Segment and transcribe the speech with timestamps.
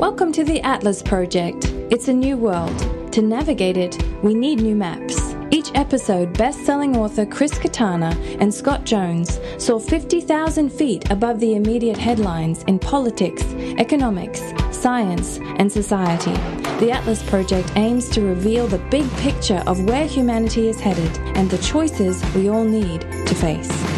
[0.00, 1.66] Welcome to the Atlas Project.
[1.90, 3.12] It's a new world.
[3.12, 5.34] To navigate it, we need new maps.
[5.50, 11.54] Each episode, best selling author Chris Kutarna and Scott Jones soar 50,000 feet above the
[11.54, 13.44] immediate headlines in politics,
[13.76, 14.40] economics,
[14.70, 16.32] science, and society.
[16.80, 21.50] The Atlas Project aims to reveal the big picture of where humanity is headed and
[21.50, 23.89] the choices we all need to face.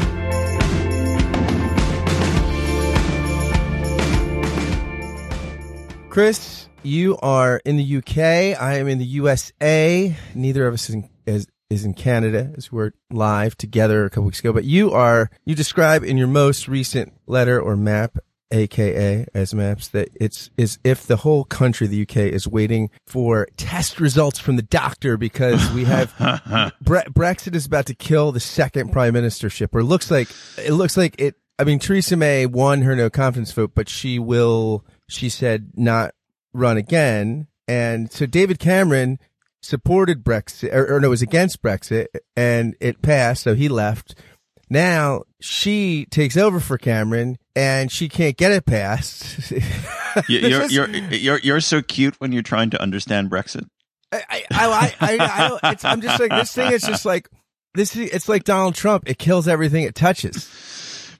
[6.12, 8.18] Chris, you are in the UK.
[8.60, 10.14] I am in the USA.
[10.34, 14.24] Neither of us is in, is, is in Canada as we're live together a couple
[14.24, 14.52] weeks ago.
[14.52, 18.18] But you are, you describe in your most recent letter or map,
[18.50, 23.48] aka as maps, that it's as if the whole country, the UK, is waiting for
[23.56, 26.14] test results from the doctor because we have
[26.82, 30.98] Bre- Brexit is about to kill the second prime ministership, or looks like it looks
[30.98, 31.36] like it.
[31.58, 36.14] I mean, Theresa May won her no confidence vote, but she will she said not
[36.52, 37.46] run again.
[37.68, 39.18] And so David Cameron
[39.60, 44.14] supported Brexit, or, or no, was against Brexit, and it passed, so he left.
[44.68, 49.52] Now she takes over for Cameron, and she can't get it passed.
[50.28, 53.66] You- You're, you're, you're, you're so cute when you're trying to understand Brexit.
[54.12, 57.30] I, I, I, I, I don't, it's, I'm just like this thing is just like
[57.72, 57.96] this.
[57.96, 59.04] It's like Donald Trump.
[59.08, 60.50] It kills everything it touches.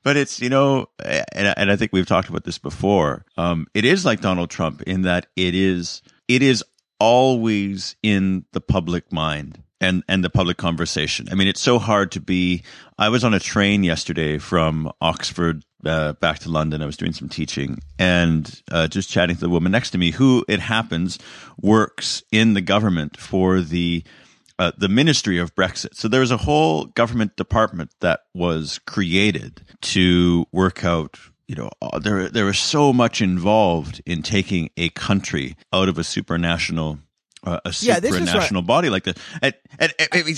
[0.02, 3.24] But it's, you know, and, and I think we've talked about this before.
[3.36, 6.64] Um, it is like Donald Trump in that it is, it is
[6.98, 11.28] always in the public mind and, and the public conversation.
[11.30, 12.62] I mean, it's so hard to be,
[12.98, 16.82] I was on a train yesterday from Oxford uh, back to London.
[16.82, 20.12] I was doing some teaching and uh, just chatting to the woman next to me
[20.12, 21.18] who it happens
[21.60, 24.04] works in the government for the
[24.58, 25.94] uh, the Ministry of Brexit.
[25.94, 31.18] So there was a whole government department that was created to work out.
[31.48, 35.98] You know, uh, there there was so much involved in taking a country out of
[35.98, 37.00] a supranational.
[37.44, 39.16] Uh, a Yeah, supranational body like this,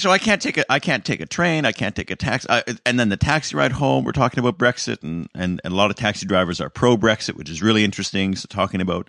[0.01, 2.49] so I can't take a I can't take a train, I can't take a taxi,
[2.49, 4.05] I, and then the taxi ride home.
[4.05, 7.37] We're talking about Brexit, and, and and a lot of taxi drivers are pro Brexit,
[7.37, 8.35] which is really interesting.
[8.37, 9.09] So talking about,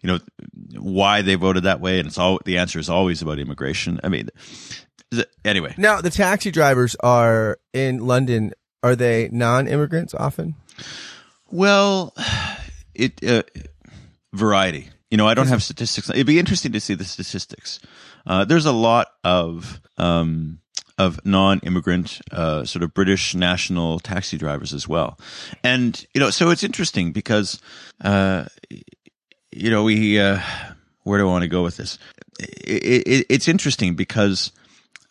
[0.00, 0.20] you know,
[0.78, 4.00] why they voted that way, and it's all the answer is always about immigration.
[4.02, 4.30] I mean,
[5.10, 8.52] th- anyway, Now the taxi drivers are in London.
[8.82, 10.54] Are they non-immigrants often?
[11.50, 12.14] well,
[12.94, 13.42] it uh,
[14.32, 14.88] variety.
[15.10, 16.10] You know, I don't have statistics.
[16.10, 17.78] It'd be interesting to see the statistics.
[18.26, 20.60] Uh, there's a lot of um,
[20.98, 25.18] of non-immigrant, uh, sort of British national taxi drivers as well,
[25.62, 27.60] and you know, so it's interesting because,
[28.00, 28.46] uh,
[29.52, 30.40] you know, we uh,
[31.02, 31.98] where do I want to go with this?
[32.40, 34.52] It, it, it's interesting because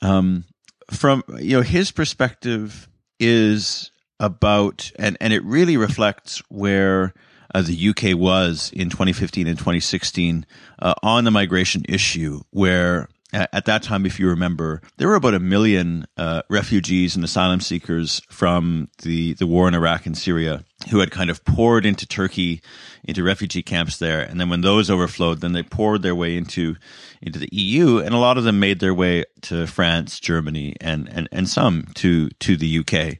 [0.01, 0.43] um,
[0.91, 2.87] from you know his perspective
[3.19, 7.13] is about and and it really reflects where
[7.53, 10.45] uh, the UK was in 2015 and 2016
[10.79, 15.33] uh, on the migration issue where at that time if you remember there were about
[15.33, 20.63] a million uh, refugees and asylum seekers from the the war in Iraq and Syria
[20.91, 22.61] who had kind of poured into Turkey
[23.03, 24.21] into refugee camps there.
[24.21, 26.75] And then when those overflowed then they poured their way into
[27.21, 31.09] into the EU and a lot of them made their way to France Germany and
[31.09, 33.17] and and some to to the UK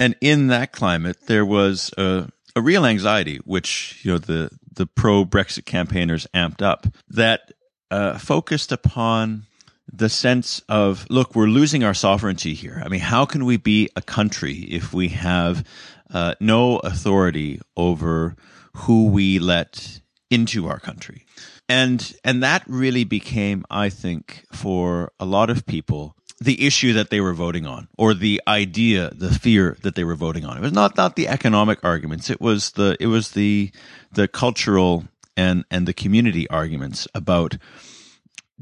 [0.00, 4.86] and in that climate, there was a, a real anxiety, which you know the the
[4.86, 7.52] pro Brexit campaigners amped up, that
[7.90, 9.46] uh, focused upon
[9.92, 12.82] the sense of look, we're losing our sovereignty here.
[12.84, 15.66] I mean, how can we be a country if we have
[16.12, 18.36] uh, no authority over
[18.74, 20.00] who we let
[20.30, 21.26] into our country?
[21.68, 27.10] And and that really became, I think, for a lot of people, the issue that
[27.10, 30.56] they were voting on, or the idea, the fear that they were voting on.
[30.56, 32.30] It was not not the economic arguments.
[32.30, 33.70] It was the it was the
[34.12, 35.04] the cultural
[35.36, 37.56] and and the community arguments about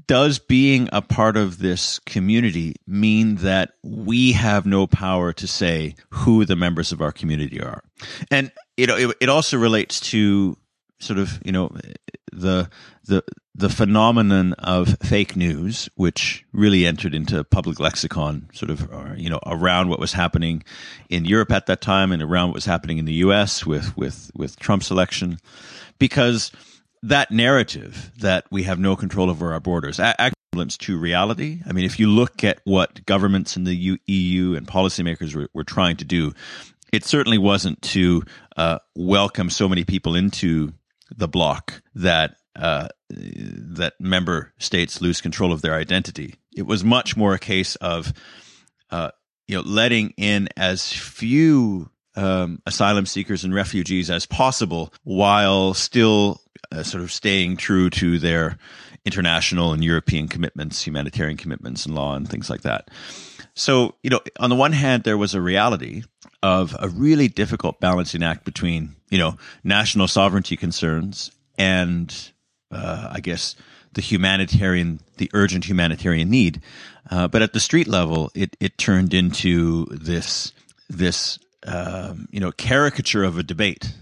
[0.07, 5.95] does being a part of this community mean that we have no power to say
[6.11, 7.83] who the members of our community are?
[8.31, 10.57] And you know, it, it also relates to
[11.01, 11.71] sort of you know
[12.33, 12.69] the
[13.05, 13.23] the
[13.55, 19.31] the phenomenon of fake news, which really entered into public lexicon, sort of uh, you
[19.31, 20.63] know around what was happening
[21.09, 23.67] in Europe at that time and around what was happening in the U.S.
[23.67, 25.39] with with with Trump's election,
[25.99, 26.53] because
[27.03, 30.35] that narrative that we have no control over our borders actually
[30.67, 31.61] to reality.
[31.69, 35.63] I mean, if you look at what governments in the EU and policymakers were, were
[35.63, 36.33] trying to do,
[36.93, 38.23] it certainly wasn't to
[38.57, 40.73] uh, welcome so many people into
[41.17, 46.35] the bloc that uh, that member states lose control of their identity.
[46.57, 48.13] It was much more a case of
[48.91, 49.11] uh,
[49.47, 56.41] you know letting in as few um, asylum seekers and refugees as possible, while still
[56.73, 58.59] uh, sort of staying true to their
[59.05, 62.91] international and European commitments, humanitarian commitments, and law and things like that.
[63.59, 66.05] So, you know, on the one hand, there was a reality
[66.45, 72.15] of a really difficult balancing act between, you know, national sovereignty concerns and,
[72.71, 73.57] uh, I guess,
[73.95, 76.63] the humanitarian, the urgent humanitarian need.
[77.11, 80.53] Uh, but at the street level, it, it turned into this,
[80.89, 83.93] this, um, you know, caricature of a debate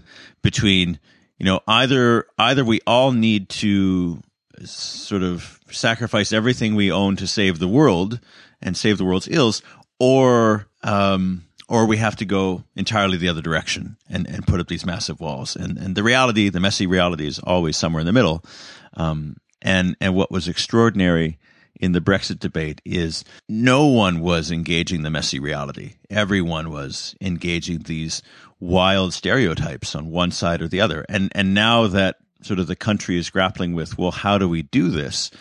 [0.43, 0.99] between,
[1.39, 4.21] you know, either, either we all need to
[4.65, 8.19] sort of sacrifice everything we own to save the world
[8.61, 9.61] and save the world's ills,
[9.99, 14.67] or um, or we have to go entirely the other direction and, and put up
[14.67, 15.55] these massive walls.
[15.55, 18.43] And and the reality, the messy reality, is always somewhere in the middle.
[18.95, 21.37] Um, and and what was extraordinary
[21.79, 25.93] in the Brexit debate is no one was engaging the messy reality.
[26.09, 28.21] Everyone was engaging these
[28.59, 31.05] wild stereotypes on one side or the other.
[31.09, 34.61] And and now that sort of the country is grappling with, well, how do we
[34.61, 35.31] do this?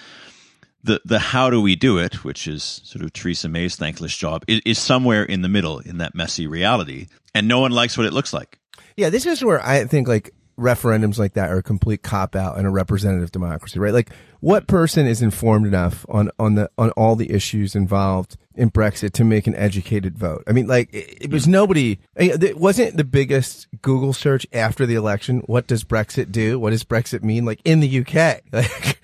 [0.82, 4.44] The the how do we do it, which is sort of Theresa May's thankless job,
[4.46, 8.06] is, is, somewhere in the middle in that messy reality, and no one likes what
[8.06, 8.58] it looks like.
[8.96, 12.58] Yeah, this is where I think like referendums like that are a complete cop out
[12.58, 13.93] in a representative democracy, right?
[13.93, 18.70] Like, what person is informed enough on on the on all the issues involved in
[18.70, 20.44] Brexit to make an educated vote?
[20.46, 21.52] I mean, like, it, it was hmm.
[21.52, 21.99] nobody.
[22.17, 25.40] It wasn't the biggest Google search after the election.
[25.46, 26.58] What does Brexit do?
[26.58, 27.44] What does Brexit mean?
[27.44, 29.00] Like in the UK, like,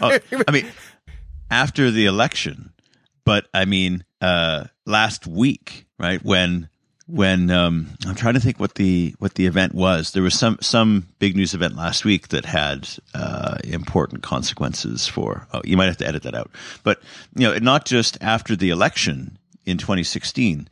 [0.00, 0.66] oh, I mean
[1.50, 2.72] after the election,
[3.24, 6.68] but I mean, uh, last week, right when
[7.08, 10.12] when um, I'm trying to think what the what the event was.
[10.12, 15.48] There was some some big news event last week that had uh, important consequences for.
[15.52, 16.50] Oh, you might have to edit that out.
[16.84, 17.02] But
[17.34, 20.68] you know, not just after the election in 2016,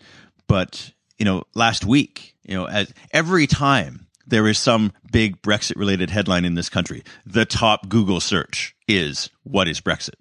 [0.46, 2.34] but you know, last week.
[2.44, 7.02] You know, as every time there is some big Brexit related headline in this country,
[7.25, 10.14] the top Google search is what is Brexit.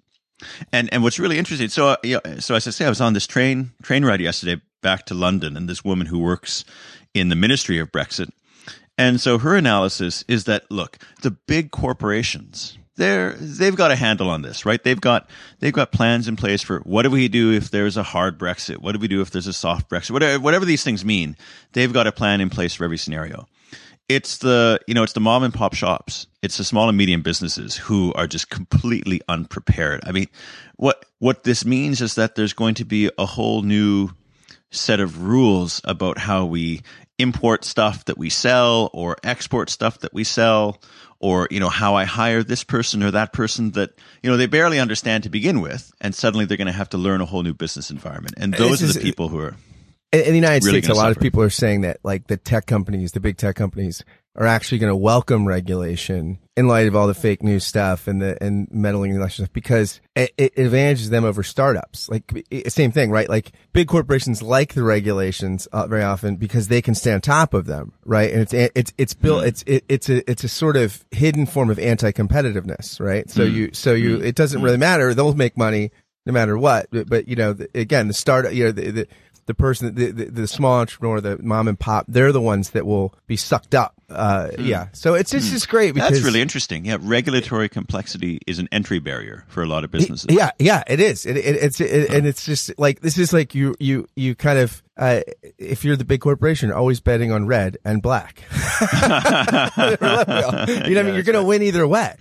[0.72, 3.26] And and what's really interesting, so uh, so as I say, I was on this
[3.26, 6.64] train train ride yesterday back to London, and this woman who works
[7.14, 8.30] in the Ministry of Brexit,
[8.98, 14.28] and so her analysis is that look, the big corporations, they're they've got a handle
[14.28, 14.82] on this, right?
[14.82, 15.30] They've got
[15.60, 18.78] they've got plans in place for what do we do if there's a hard Brexit?
[18.78, 20.10] What do we do if there's a soft Brexit?
[20.10, 21.36] Whatever whatever these things mean,
[21.72, 23.48] they've got a plan in place for every scenario
[24.08, 26.26] it's the you know it's the mom and pop shops.
[26.42, 30.00] It's the small and medium businesses who are just completely unprepared.
[30.04, 30.28] I mean
[30.76, 34.10] what what this means is that there's going to be a whole new
[34.70, 36.82] set of rules about how we
[37.18, 40.80] import stuff that we sell or export stuff that we sell
[41.18, 43.90] or you know how i hire this person or that person that
[44.22, 45.92] you know they barely understand to begin with.
[46.00, 48.34] And suddenly they're going to have to learn a whole new business environment.
[48.36, 49.56] And those are the people who are
[50.12, 51.18] in, in the United really States, a lot suffer.
[51.18, 54.04] of people are saying that like the tech companies, the big tech companies
[54.36, 58.20] are actually going to welcome regulation in light of all the fake news stuff and
[58.20, 62.08] the and meddling in election stuff because it, it advantages them over startups.
[62.08, 63.28] Like it, same thing, right?
[63.28, 67.54] Like big corporations like the regulations uh, very often because they can stay on top
[67.54, 68.30] of them, right?
[68.30, 69.48] And it's it's it's built mm.
[69.48, 73.28] it's it, it's a it's a sort of hidden form of anti-competitiveness, right?
[73.30, 73.52] So mm.
[73.52, 74.24] you so you mm.
[74.24, 75.90] it doesn't really matter; they'll make money
[76.26, 76.88] no matter what.
[76.90, 79.08] But, but you know, the, again, the startup, you know, the, the
[79.46, 82.84] the person, the, the, the, small entrepreneur, the mom and pop, they're the ones that
[82.84, 83.94] will be sucked up.
[84.10, 84.66] Uh, mm.
[84.66, 84.88] yeah.
[84.92, 85.52] So it's, it's mm.
[85.52, 86.84] just great because that's really interesting.
[86.84, 86.98] Yeah.
[87.00, 90.26] Regulatory complexity is an entry barrier for a lot of businesses.
[90.28, 90.50] Yeah.
[90.58, 90.82] Yeah.
[90.86, 91.26] It is.
[91.26, 94.58] It, it it's, it, and it's just like, this is like you, you, you kind
[94.58, 95.20] of, uh,
[95.58, 98.42] if you're the big corporation, always betting on red and black.
[98.50, 101.14] you know what I mean?
[101.14, 101.42] You're going right.
[101.42, 102.16] to win either way.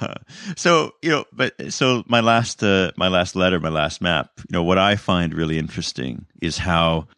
[0.56, 4.30] so you know, but so my last uh, my last letter, my last map.
[4.38, 7.08] You know, what I find really interesting is how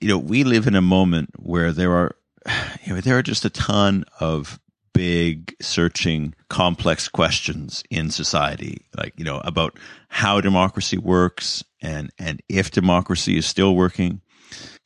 [0.00, 2.16] you know we live in a moment where there are
[2.84, 4.58] you know there are just a ton of
[4.92, 9.78] big searching complex questions in society like you know about
[10.08, 14.22] how democracy works and and if democracy is still working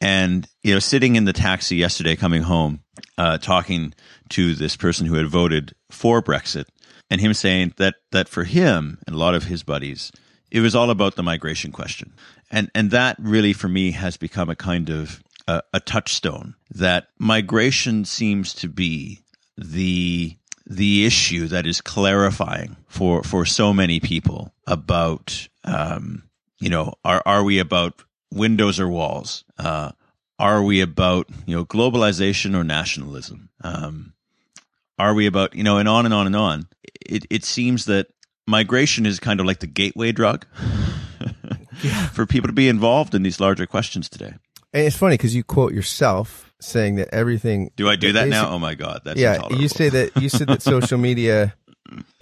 [0.00, 2.80] and you know sitting in the taxi yesterday coming home
[3.18, 3.94] uh, talking
[4.28, 6.64] to this person who had voted for brexit
[7.10, 10.12] and him saying that that for him and a lot of his buddies,
[10.50, 12.12] it was all about the migration question,
[12.50, 17.08] and and that really for me has become a kind of a, a touchstone that
[17.18, 19.20] migration seems to be
[19.58, 20.36] the
[20.66, 26.22] the issue that is clarifying for for so many people about um,
[26.60, 28.02] you know are are we about
[28.32, 29.44] windows or walls?
[29.58, 29.92] Uh,
[30.38, 33.50] are we about you know globalization or nationalism?
[33.62, 34.14] Um,
[35.00, 36.66] are we about you know and on and on and on
[37.06, 38.06] it, it seems that
[38.46, 40.46] migration is kind of like the gateway drug
[41.82, 42.08] yeah.
[42.08, 44.34] for people to be involved in these larger questions today
[44.72, 47.70] and it's funny because you quote yourself saying that everything.
[47.76, 48.50] Do I do that now?
[48.50, 49.62] Oh my god, that's yeah, intolerable.
[49.62, 51.54] you say that you said that social media,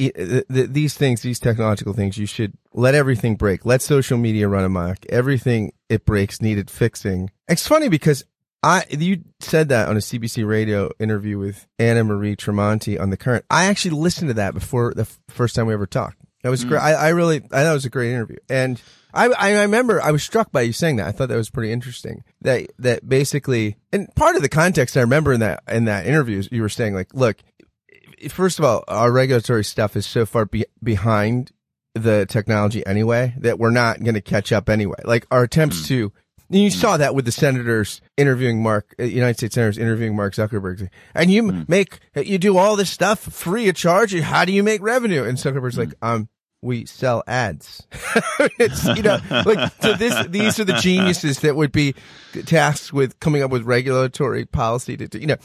[0.00, 3.66] i- th- th- these things, these technological things, you should let everything break.
[3.66, 5.04] Let social media run amok.
[5.10, 7.30] Everything it breaks needed fixing.
[7.48, 8.24] It's funny because
[8.62, 13.16] I you said that on a CBC radio interview with Anna Maria Tremonti on the
[13.16, 13.44] current.
[13.50, 16.18] I actually listened to that before the f- first time we ever talked.
[16.42, 16.80] That was great.
[16.80, 16.84] Mm.
[16.84, 18.36] I, I really, I thought it was a great interview.
[18.48, 18.80] And
[19.12, 21.08] I, I remember I was struck by you saying that.
[21.08, 22.22] I thought that was pretty interesting.
[22.42, 26.38] That, that basically, and part of the context I remember in that, in that interview,
[26.38, 27.38] is you were saying like, look,
[28.28, 31.50] first of all, our regulatory stuff is so far be- behind
[31.94, 34.98] the technology anyway that we're not going to catch up anyway.
[35.04, 35.86] Like our attempts mm.
[35.88, 36.12] to, and
[36.50, 40.88] you saw that with the senators interviewing Mark, uh, United States senators interviewing Mark Zuckerberg,
[41.14, 44.18] and you m make, you do all this stuff free of charge.
[44.18, 45.24] How do you make revenue?
[45.24, 46.28] And Zuckerberg's like, um,
[46.60, 47.86] we sell ads.
[48.58, 51.94] it's, you know, like, so this, these are the geniuses that would be
[52.46, 55.36] tasked with coming up with regulatory policy to, to you know.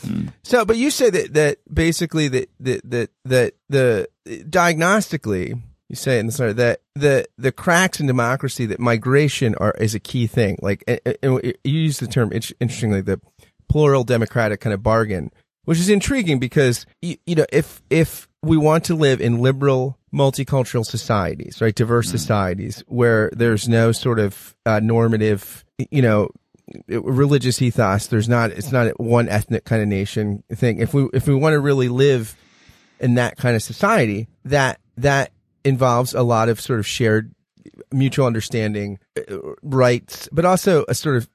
[0.44, 5.62] So, but you say that, that basically that, that, that, that the diagnostically,
[5.94, 9.94] you say in the story that the, the cracks in democracy, that migration are, is
[9.94, 10.58] a key thing.
[10.60, 13.22] Like, and, and you use the term, int- interestingly, the
[13.70, 15.32] plural democratic kind of bargain,
[15.66, 20.00] which is intriguing because, you, you know, if, if we want to live in liberal,
[20.12, 21.76] multicultural societies, right?
[21.76, 26.30] Diverse societies where there's no sort of, uh, normative, you know,
[26.88, 28.08] religious ethos.
[28.08, 30.80] There's not, it's not one ethnic kind of nation thing.
[30.80, 32.36] If we, if we want to really live
[33.00, 35.33] in that kind of society, that, that
[35.64, 37.34] involves a lot of sort of shared
[37.92, 41.30] mutual understanding, uh, rights, but also a sort of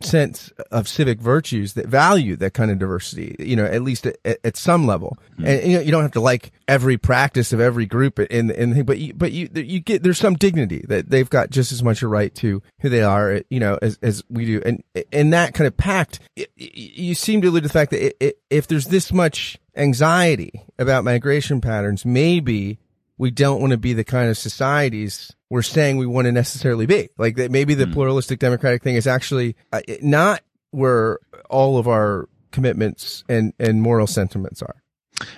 [0.00, 4.16] sense of civic virtues that value that kind of diversity, you know, at least at,
[4.24, 5.16] at some level.
[5.42, 8.70] And you know, you don't have to like every practice of every group in, in
[8.70, 11.82] the but you, but you, you get, there's some dignity that they've got just as
[11.82, 14.62] much a right to who they are, you know, as, as we do.
[14.64, 18.04] And, and that kind of pact, y- you seem to allude to the fact that
[18.04, 22.78] it, it, if there's this much anxiety about migration patterns, maybe
[23.18, 26.86] we don't want to be the kind of societies we're saying we want to necessarily
[26.86, 27.08] be.
[27.16, 31.18] Like that maybe the pluralistic democratic thing is actually uh, not where
[31.48, 34.82] all of our commitments and, and moral sentiments are.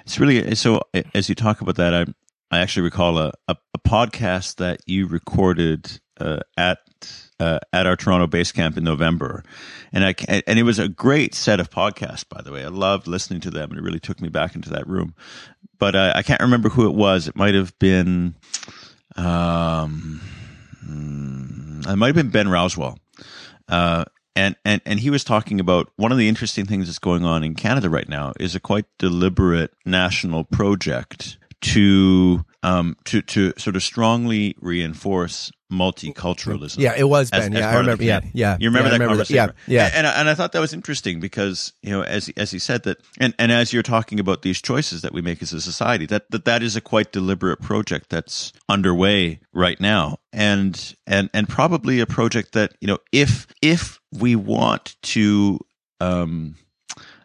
[0.05, 0.81] It's really so.
[1.15, 2.07] As you talk about that, I
[2.51, 6.79] I actually recall a a, a podcast that you recorded uh, at
[7.41, 9.45] uh, at our Toronto base camp in November,
[9.93, 10.15] and I
[10.47, 12.29] and it was a great set of podcasts.
[12.29, 14.71] By the way, I loved listening to them, and it really took me back into
[14.71, 15.15] that room.
[15.79, 17.29] But I can't remember who it was.
[17.29, 18.35] It might have been,
[19.15, 20.21] um,
[20.85, 22.99] mm, it might have been Ben Rowswell.
[23.69, 27.25] Uh, and, and, and he was talking about one of the interesting things that's going
[27.25, 33.53] on in Canada right now is a quite deliberate national project to, um, to, to
[33.59, 36.79] sort of strongly reinforce multiculturalism.
[36.79, 37.55] Yeah, it was as- Ben.
[37.55, 38.05] as yeah, I of the remember.
[38.05, 38.57] Yeah, yeah.
[38.61, 39.53] You remember yeah, I that conversation?
[39.67, 39.87] Yeah, yeah.
[39.87, 42.59] And, and, I- and I thought that was interesting because, you know, as, as he
[42.59, 45.61] said that, and, and as you're talking about these choices that we make as a
[45.61, 50.19] society, that, that that is a quite deliberate project that's underway right now.
[50.33, 55.59] And, and, and probably a project that, you know, if, if we want to,
[56.01, 56.57] um,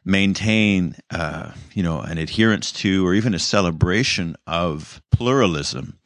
[0.05, 5.97] maintain, uh, you know, an adherence to or even a celebration of pluralism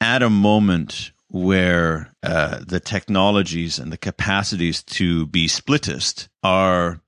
[0.00, 7.00] at a moment where uh, the technologies and the capacities to be splittist are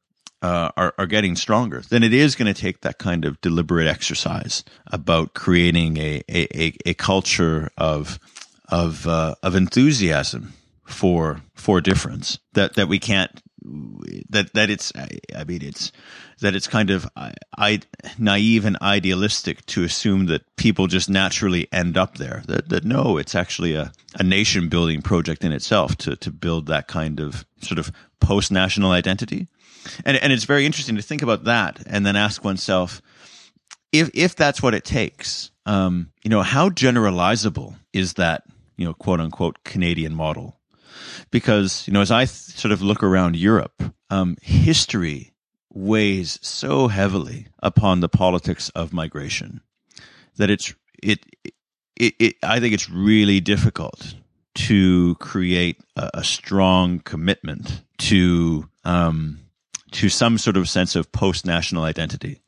[0.42, 3.86] uh, are, are getting stronger, then it is going to take that kind of deliberate
[3.86, 8.18] exercise about creating a a, a, culture of
[8.68, 10.54] of uh, of enthusiasm
[10.86, 15.92] for for difference that that we can't that that it's I, mean it's
[16.40, 17.80] that it's kind of I, I
[18.18, 23.18] naive and idealistic to assume that people just naturally end up there that that no
[23.18, 27.44] it's actually a, a nation building project in itself to to build that kind of
[27.60, 29.48] sort of post national identity.
[30.04, 33.02] And and it's very interesting to think about that and then ask oneself
[33.92, 38.44] if if that's what it takes um you know how generalizable is that
[38.76, 40.59] you know quote unquote Canadian model
[41.30, 45.32] because you know as I th- sort of look around Europe, um, history
[45.72, 49.60] weighs so heavily upon the politics of migration
[50.36, 51.20] that it's it
[51.96, 54.14] it, it I think it's really difficult
[54.54, 59.38] to create a, a strong commitment to um,
[59.92, 62.40] to some sort of sense of post national identity.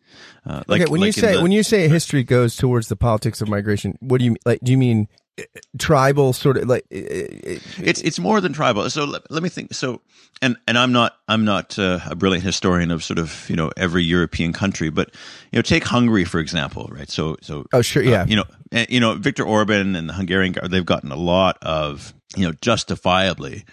[0.45, 2.97] Uh, like okay, when like you say the- when you say history goes towards the
[2.97, 4.59] politics of migration, what do you like?
[4.63, 5.07] Do you mean
[5.39, 5.45] uh,
[5.79, 6.85] tribal sort of like?
[6.93, 8.89] uh, uh, it's it's more than tribal.
[8.91, 9.73] So let, let me think.
[9.73, 10.01] So
[10.41, 13.71] and and I'm not I'm not uh, a brilliant historian of sort of you know
[13.77, 15.15] every European country, but
[15.53, 17.09] you know take Hungary for example, right?
[17.09, 18.23] So so Oh, sure, yeah.
[18.23, 21.57] uh, you know and, you know Viktor Orban and the Hungarian they've gotten a lot
[21.63, 23.65] of you know justifiably.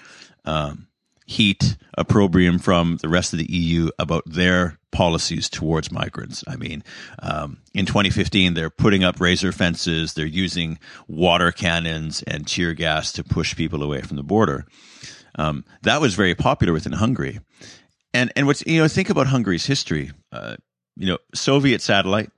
[0.46, 0.86] Um,
[1.30, 6.44] heat opprobrium from the rest of the EU about their policies towards migrants.
[6.48, 6.84] I mean,
[7.22, 13.12] um, in 2015, they're putting up razor fences, they're using water cannons and tear gas
[13.14, 14.66] to push people away from the border.
[15.36, 17.40] Um, that was very popular within Hungary.
[18.12, 20.12] And and what's you know think about Hungary's history.
[20.32, 20.56] Uh,
[20.96, 22.32] you know, Soviet satellite,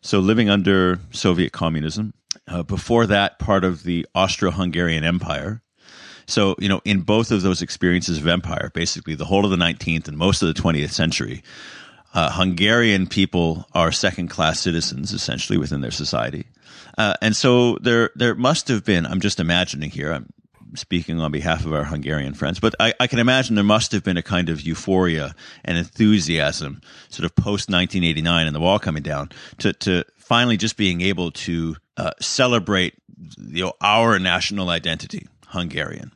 [0.00, 2.14] so living under Soviet communism.
[2.48, 5.60] Uh, before that, part of the Austro-Hungarian Empire.
[6.28, 9.56] So, you know, in both of those experiences of empire, basically the whole of the
[9.56, 11.42] 19th and most of the 20th century,
[12.12, 16.44] uh, Hungarian people are second class citizens essentially within their society.
[16.98, 20.30] Uh, and so there, there must have been, I'm just imagining here, I'm
[20.74, 24.04] speaking on behalf of our Hungarian friends, but I, I can imagine there must have
[24.04, 29.02] been a kind of euphoria and enthusiasm sort of post 1989 and the wall coming
[29.02, 32.96] down to, to finally just being able to uh, celebrate
[33.38, 36.12] you know, our national identity, Hungarian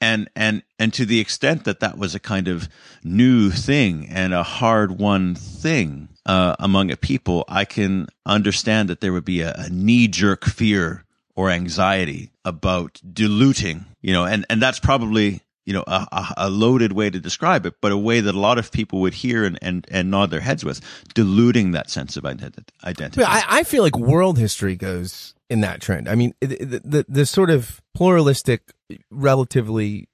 [0.00, 2.68] and and and to the extent that that was a kind of
[3.02, 9.00] new thing and a hard won thing uh, among a people, I can understand that
[9.00, 11.04] there would be a, a knee jerk fear
[11.34, 16.92] or anxiety about diluting, you know, and and that's probably you know a, a, loaded
[16.92, 19.58] way to describe it, but a way that a lot of people would hear and
[19.60, 20.80] and, and nod their heads with,
[21.14, 23.22] diluting that sense of identity.
[23.24, 26.08] I, I feel like world history goes in that trend.
[26.08, 28.74] I mean, the, the, the sort of pluralistic,
[29.10, 30.06] relatively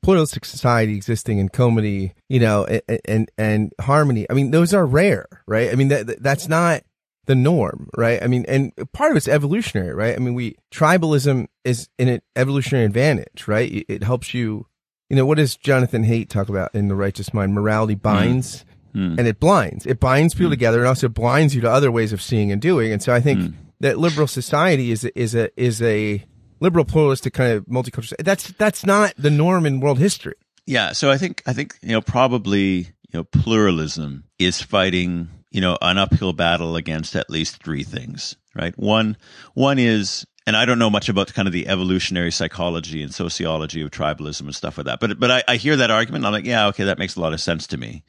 [0.00, 4.26] pluralistic society existing in comity, you know, and, and, and harmony.
[4.30, 5.70] I mean, those are rare, right?
[5.70, 6.82] I mean, that, that's not
[7.26, 8.22] the norm, right?
[8.22, 10.14] I mean, and part of it's evolutionary, right?
[10.14, 13.70] I mean, we, tribalism is an evolutionary advantage, right?
[13.70, 14.66] It, it helps you,
[15.10, 17.52] you know, what does Jonathan Haidt talk about in The Righteous Mind?
[17.52, 18.00] Morality hmm.
[18.00, 18.64] binds.
[18.94, 19.18] Mm.
[19.18, 19.84] And it blinds.
[19.84, 20.52] It binds people mm.
[20.52, 22.90] together and also blinds you to other ways of seeing and doing.
[22.90, 26.24] And so I think mm that liberal society is is a is a
[26.60, 28.14] liberal pluralistic kind of multicultural.
[28.18, 30.34] That's that's not the norm in world history.
[30.66, 35.60] Yeah, so I think I think you know probably you know pluralism is fighting you
[35.60, 38.76] know an uphill battle against at least three things, right?
[38.78, 39.16] One
[39.54, 43.82] one is and I don't know much about kind of the evolutionary psychology and sociology
[43.82, 44.98] of tribalism and stuff like that.
[44.98, 46.24] But but I, I hear that argument.
[46.24, 48.02] I'm like, yeah, okay, that makes a lot of sense to me.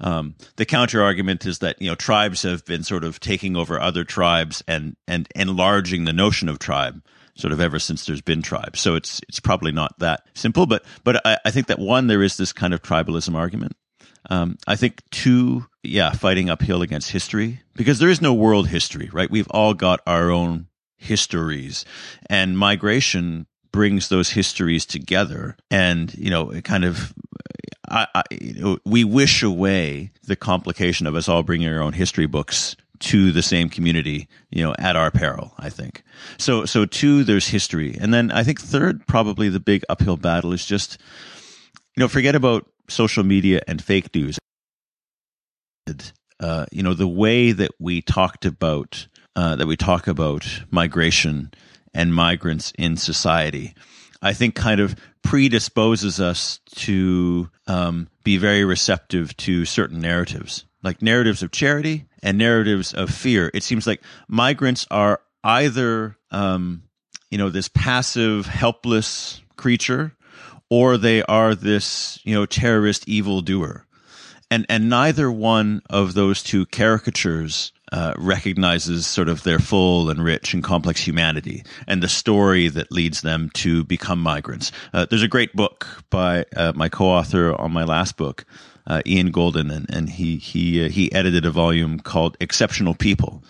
[0.00, 3.78] Um, the counter argument is that you know tribes have been sort of taking over
[3.78, 7.02] other tribes and and enlarging the notion of tribe
[7.34, 8.80] sort of ever since there's been tribes.
[8.80, 10.66] So it's it's probably not that simple.
[10.66, 13.76] But but I, I think that one there is this kind of tribalism argument.
[14.30, 19.10] Um, I think two, yeah, fighting uphill against history because there is no world history,
[19.12, 19.30] right?
[19.30, 21.84] We've all got our own histories
[22.30, 27.12] and migration brings those histories together and you know it kind of
[27.88, 31.92] I, I, you know, we wish away the complication of us all bringing our own
[31.92, 36.02] history books to the same community, you know, at our peril, I think.
[36.38, 37.96] So, so two, there's history.
[38.00, 40.98] And then I think third, probably the big uphill battle is just,
[41.96, 44.38] you know, forget about social media and fake news.
[46.38, 51.52] Uh, you know, the way that we talked about uh, that we talk about migration
[51.94, 53.74] and migrants in society,
[54.20, 61.02] I think kind of predisposes us to um, be very receptive to certain narratives, like
[61.02, 63.50] narratives of charity and narratives of fear.
[63.54, 66.82] It seems like migrants are either, um,
[67.30, 70.14] you know, this passive, helpless creature,
[70.70, 73.86] or they are this, you know, terrorist evildoer.
[74.50, 80.22] And, and neither one of those two caricatures uh, recognizes sort of their full and
[80.24, 84.72] rich and complex humanity and the story that leads them to become migrants.
[84.92, 88.44] Uh, there's a great book by uh, my co-author on my last book,
[88.86, 93.42] uh, Ian Goldin, and, and he he uh, he edited a volume called "Exceptional People,"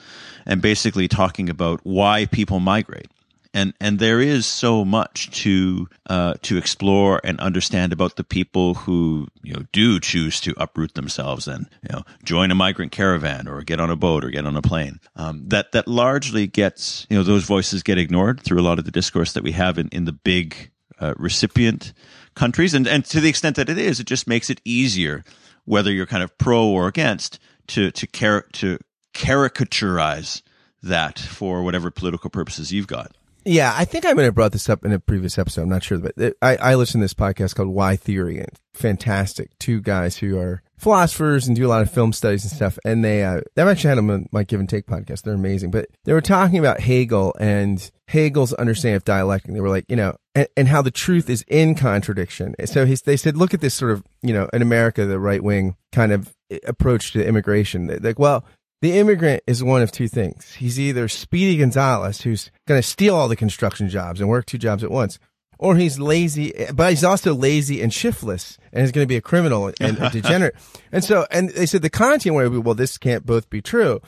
[0.46, 3.08] and basically talking about why people migrate
[3.54, 8.74] and and there is so much to uh, to explore and understand about the people
[8.74, 13.46] who you know do choose to uproot themselves and you know join a migrant caravan
[13.46, 15.00] or get on a boat or get on a plane.
[15.16, 18.84] Um, that that largely gets you know those voices get ignored through a lot of
[18.84, 21.92] the discourse that we have in in the big uh, recipient
[22.34, 25.24] countries, and and to the extent that it is, it just makes it easier
[25.64, 28.78] whether you're kind of pro or against to to car- to
[29.14, 30.42] caricaturize
[30.82, 33.16] that for whatever political purposes you've got.
[33.44, 35.62] Yeah, I think I might have brought this up in a previous episode.
[35.62, 39.58] I'm not sure, but I, I listen to this podcast called Why Theory and fantastic.
[39.58, 42.78] Two guys who are philosophers and do a lot of film studies and stuff.
[42.84, 45.22] And they, uh, they've actually had them on my Give and Take podcast.
[45.22, 49.54] They're amazing, but they were talking about Hegel and Hegel's understanding of dialectic.
[49.54, 52.54] They were like, you know, and, and how the truth is in contradiction.
[52.66, 55.42] So he, they said, look at this sort of, you know, in America, the right
[55.42, 56.34] wing kind of
[56.66, 57.86] approach to immigration.
[58.02, 58.44] Like, well,
[58.80, 60.54] the immigrant is one of two things.
[60.54, 64.58] He's either Speedy Gonzales, who's going to steal all the construction jobs and work two
[64.58, 65.20] jobs at once,
[65.62, 69.20] or he's lazy, but he's also lazy and shiftless, and he's going to be a
[69.20, 70.56] criminal and a degenerate.
[70.90, 73.62] And so, and they said the Kantian way would be, well, this can't both be
[73.62, 74.00] true.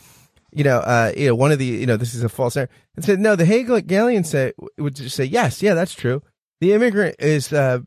[0.52, 2.76] You know, uh, you know, one of the, you know, this is a false narrative.
[2.96, 6.22] And said, no, the Hegelian say, would just say, yes, yeah, that's true.
[6.60, 7.80] The immigrant is, uh,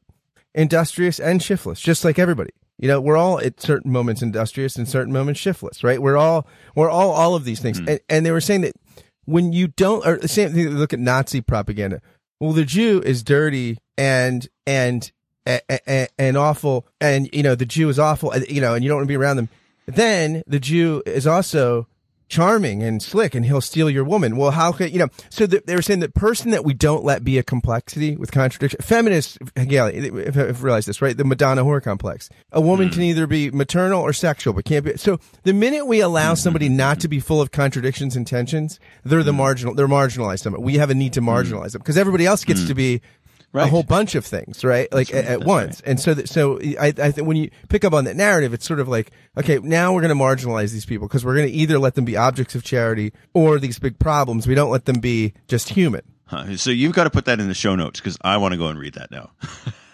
[0.56, 2.51] industrious and shiftless, just like everybody.
[2.80, 6.01] You know, we're all at certain moments industrious and certain moments shiftless, right?
[6.01, 7.82] We're all, we're all, all of these things.
[7.82, 7.89] Mm-hmm.
[7.89, 8.75] And, and they were saying that
[9.25, 12.01] when you don't, or the same thing, look at Nazi propaganda.
[12.39, 15.12] Well, the Jew is dirty and, and,
[15.45, 16.86] and, and awful.
[17.02, 19.17] And, you know, the Jew is awful, you know, and you don't want to be
[19.17, 19.50] around them.
[19.88, 21.88] Then the Jew is also
[22.28, 24.38] charming and slick and he'll steal your woman.
[24.38, 27.04] Well, how could, you know, so the, they were saying that person that we don't
[27.04, 31.16] let be a complexity with contradiction, feminists, yeah, have realized this, right?
[31.16, 32.30] The Madonna whore complex.
[32.52, 32.94] A woman mm.
[32.94, 34.98] can either be maternal or sexual, but can't be.
[34.98, 36.36] So the minute we allow mm-hmm.
[36.36, 39.38] somebody not to be full of contradictions and tensions, they're the mm.
[39.38, 40.48] marginal, they're marginalized.
[40.60, 41.28] We have a need to mm.
[41.28, 43.02] marginalize them because everybody else gets to be
[43.54, 43.66] Right.
[43.66, 44.92] a whole bunch of things, right?
[44.92, 45.26] Like right.
[45.26, 45.82] at, once.
[45.82, 45.92] Right.
[45.92, 48.66] And so, that, so I, I think when you pick up on that narrative, it's
[48.66, 51.54] sort of like, okay, now we're going to marginalize these people because we're going to
[51.54, 54.48] either let them be objects of charity or these big problems.
[54.48, 56.02] We don't let them be just human.
[56.26, 56.58] Huh.
[56.58, 58.68] So you've got to put that in the show notes because I want to go
[58.68, 59.32] and read that now.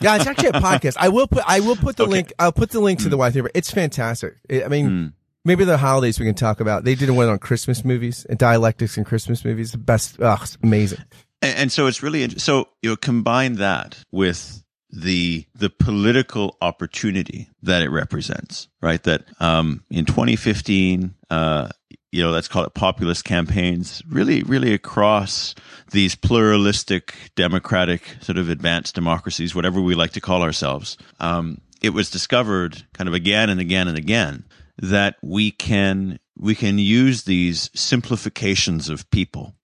[0.02, 0.96] yeah, it's actually a podcast.
[0.98, 2.12] I will put, I will put the okay.
[2.12, 3.04] link, I'll put the link mm.
[3.04, 3.52] to the Why Theory.
[3.54, 4.36] It's fantastic.
[4.50, 5.13] I mean, mm.
[5.46, 6.86] Maybe the holidays we can talk about.
[6.86, 9.74] They did one on Christmas movies and dialectics in Christmas movies.
[9.74, 10.16] The best.
[10.20, 11.00] Oh, amazing.
[11.43, 17.49] And, and so it's really so you know combine that with the the political opportunity
[17.62, 19.03] that it represents, right?
[19.03, 21.69] That um, in 2015, uh,
[22.12, 25.56] you know, let's call it populist campaigns, really, really across
[25.91, 30.97] these pluralistic, democratic, sort of advanced democracies, whatever we like to call ourselves.
[31.19, 34.45] Um, it was discovered kind of again and again and again
[34.77, 39.56] that we can we can use these simplifications of people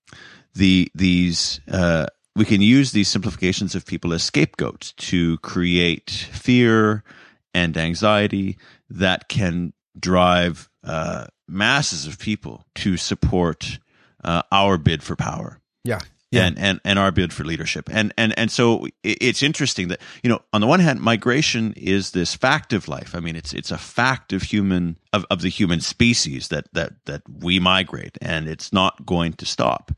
[0.54, 7.04] the these uh, we can use these simplifications of people as scapegoats to create fear
[7.52, 8.56] and anxiety
[8.88, 13.78] that can drive uh, masses of people to support
[14.24, 15.60] uh, our bid for power.
[15.84, 16.00] Yeah.
[16.30, 16.46] Yeah.
[16.46, 20.30] And, and and our bid for leadership and and and so it's interesting that you
[20.30, 23.72] know on the one hand migration is this fact of life I mean it's it's
[23.72, 28.46] a fact of human of, of the human species that that that we migrate and
[28.46, 29.90] it's not going to stop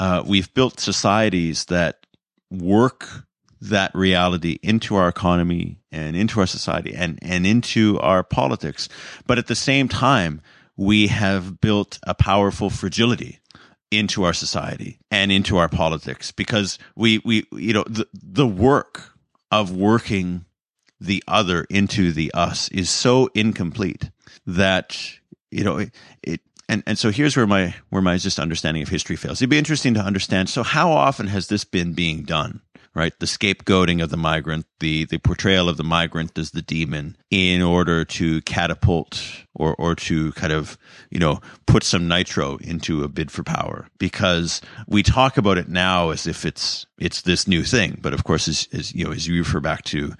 [0.00, 2.06] uh, we've built societies that
[2.50, 3.06] work
[3.60, 8.88] that reality into our economy and into our society and, and into our politics.
[9.26, 10.40] But at the same time,
[10.76, 13.40] we have built a powerful fragility
[13.90, 19.12] into our society and into our politics because we, we, you know, the, the work
[19.50, 20.46] of working
[20.98, 24.10] the other into the us is so incomplete
[24.46, 24.98] that,
[25.50, 25.90] you know, it,
[26.22, 29.42] it and and so here's where my where my just understanding of history fails.
[29.42, 30.48] It'd be interesting to understand.
[30.48, 32.62] So how often has this been being done?
[32.92, 37.16] Right, the scapegoating of the migrant, the the portrayal of the migrant as the demon,
[37.30, 40.76] in order to catapult or or to kind of
[41.08, 43.86] you know put some nitro into a bid for power.
[43.98, 48.24] Because we talk about it now as if it's it's this new thing, but of
[48.24, 50.12] course, as, as you know, as you refer back to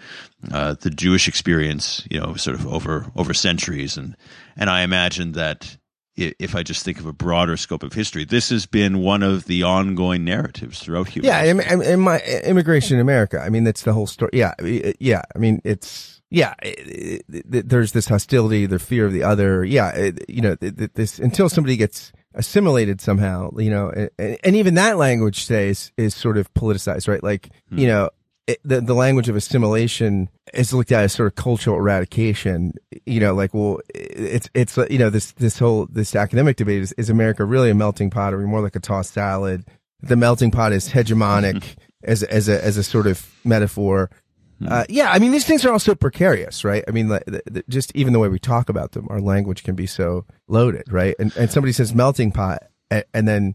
[0.53, 4.17] uh, the Jewish experience, you know, sort of over over centuries, and
[4.57, 5.77] and I imagine that
[6.21, 9.45] if I just think of a broader scope of history, this has been one of
[9.45, 11.29] the ongoing narratives throughout human.
[11.29, 14.31] Yeah, in, in my immigration in America, I mean that's the whole story.
[14.33, 14.55] Yeah,
[14.99, 15.23] yeah.
[15.35, 16.55] I mean it's yeah.
[16.63, 19.65] It, it, there's this hostility, the fear of the other.
[19.65, 23.51] Yeah, it, you know this until somebody gets assimilated somehow.
[23.57, 27.23] You know, and, and even that language stays is sort of politicized, right?
[27.23, 27.79] Like hmm.
[27.79, 28.11] you know,
[28.51, 32.73] it, the the language of assimilation is looked at as sort of cultural eradication.
[33.07, 36.93] You know, like well, it's it's you know this this whole this academic debate is
[36.93, 39.65] is America really a melting pot, or more like a tossed salad?
[40.03, 44.11] The melting pot is hegemonic as as a as a sort of metaphor.
[44.59, 44.69] Hmm.
[44.69, 46.85] Uh, yeah, I mean these things are also precarious, right?
[46.89, 49.63] I mean, like, the, the, just even the way we talk about them, our language
[49.63, 51.15] can be so loaded, right?
[51.19, 53.55] And and somebody says melting pot, and, and then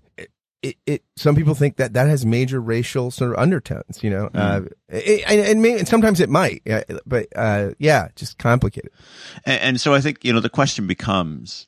[0.66, 4.30] it, it, some people think that that has major racial sort of undertones, you know,
[4.30, 4.40] mm.
[4.40, 6.64] uh, it, and, and, and, sometimes it might,
[7.06, 8.90] but, uh, yeah, just complicated.
[9.46, 11.68] And, and, so I think, you know, the question becomes,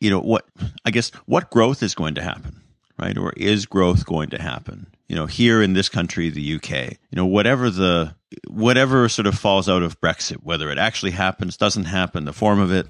[0.00, 0.46] you know, what,
[0.84, 2.60] I guess, what growth is going to happen,
[2.98, 3.16] right?
[3.16, 4.86] Or is growth going to happen?
[5.08, 8.14] You know, here in this country, the UK, you know, whatever the,
[8.48, 12.60] whatever sort of falls out of Brexit, whether it actually happens, doesn't happen, the form
[12.60, 12.86] of it,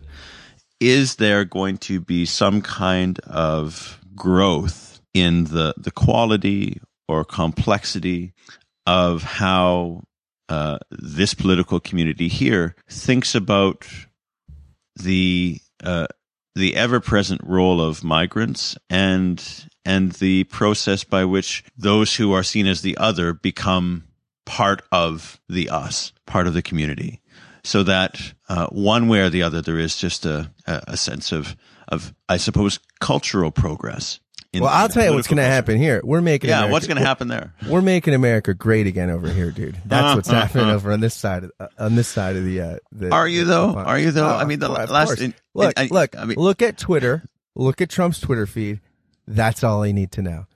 [0.80, 4.85] is there going to be some kind of growth
[5.16, 8.34] in the the quality or complexity
[8.86, 10.02] of how
[10.50, 13.86] uh, this political community here thinks about
[14.94, 16.06] the uh,
[16.54, 19.42] the ever present role of migrants and
[19.86, 24.04] and the process by which those who are seen as the other become
[24.44, 27.22] part of the us, part of the community,
[27.64, 31.56] so that uh, one way or the other, there is just a, a, sense of
[31.88, 34.20] of I suppose cultural progress.
[34.56, 36.00] In- Well, I'll in tell you what's going to happen here.
[36.04, 37.52] We're making Yeah, America- what's going to happen there?
[37.68, 39.76] We're making America great again over here, dude.
[39.84, 42.60] That's what's happening over on this side of uh, on this side of the.
[42.60, 43.72] Uh, the Are you the- though?
[43.72, 44.26] the- Are you though?
[44.28, 47.22] Oh, I mean, the of last in- look, I- look, I mean- look at Twitter.
[47.54, 48.80] Look at Trump's Twitter feed.
[49.26, 50.46] That's all I need to know.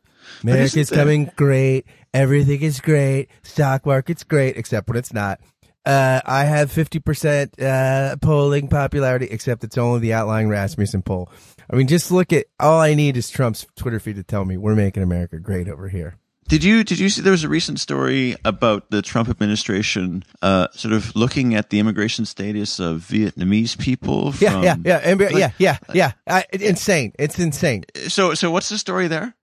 [0.42, 1.86] America's coming great.
[2.12, 3.28] Everything is great.
[3.42, 5.40] Stock market's great, except when it's not.
[5.86, 11.30] Uh, I have 50% uh, polling popularity, except it's only the outlying Rasmussen poll.
[11.72, 14.56] I mean, just look at all I need is Trump's Twitter feed to tell me
[14.56, 16.16] we're making America great over here.
[16.48, 20.66] Did you did you see there was a recent story about the Trump administration uh,
[20.72, 24.34] sort of looking at the immigration status of Vietnamese people?
[24.40, 26.12] Yeah, from- yeah, yeah, and- yeah, yeah, yeah.
[26.26, 27.12] I, it- insane.
[27.20, 27.84] It's insane.
[28.08, 29.36] So so what's the story there?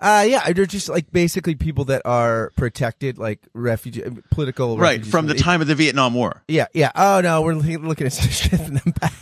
[0.00, 5.10] Uh, yeah, they're just like basically people that are protected, like refugee, political, Right refugees
[5.12, 6.42] from the time of the Vietnam War.
[6.48, 6.92] Yeah, yeah.
[6.94, 9.12] Oh no, we're looking, looking at shifting them back.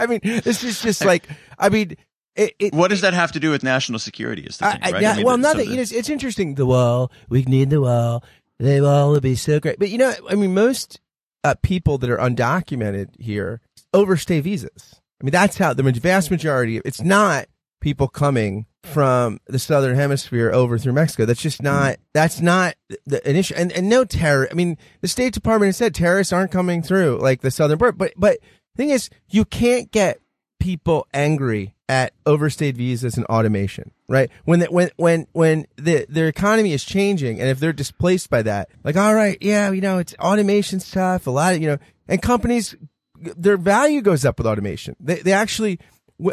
[0.00, 1.96] I mean, this is just like, I mean,
[2.34, 2.54] it.
[2.58, 4.42] it What does that have to do with national security?
[4.42, 5.02] Is the I, thing, right?
[5.02, 5.68] yeah, I mean, well, nothing.
[5.68, 6.54] You know, it's, it's interesting.
[6.54, 7.10] The wall.
[7.28, 8.24] We need the wall.
[8.58, 9.78] The wall will be so great.
[9.78, 11.00] But you know, I mean, most
[11.44, 13.60] uh, people that are undocumented here
[13.92, 15.00] overstay visas.
[15.20, 16.80] I mean, that's how the vast majority.
[16.84, 17.46] It's not
[17.80, 21.26] people coming from the southern hemisphere over through Mexico.
[21.26, 21.96] That's just not.
[22.14, 22.74] That's not
[23.06, 23.54] the, an issue.
[23.54, 24.48] And and no terror.
[24.50, 27.92] I mean, the State Department has said terrorists aren't coming through like the southern border.
[27.92, 28.38] But but
[28.76, 30.20] thing is, you can't get
[30.58, 34.30] people angry at overstayed visas and automation, right?
[34.44, 38.42] When the, when when when the their economy is changing, and if they're displaced by
[38.42, 41.26] that, like, all right, yeah, you know, it's automation's tough.
[41.26, 42.76] A lot of you know, and companies,
[43.16, 44.94] their value goes up with automation.
[45.00, 45.80] They they actually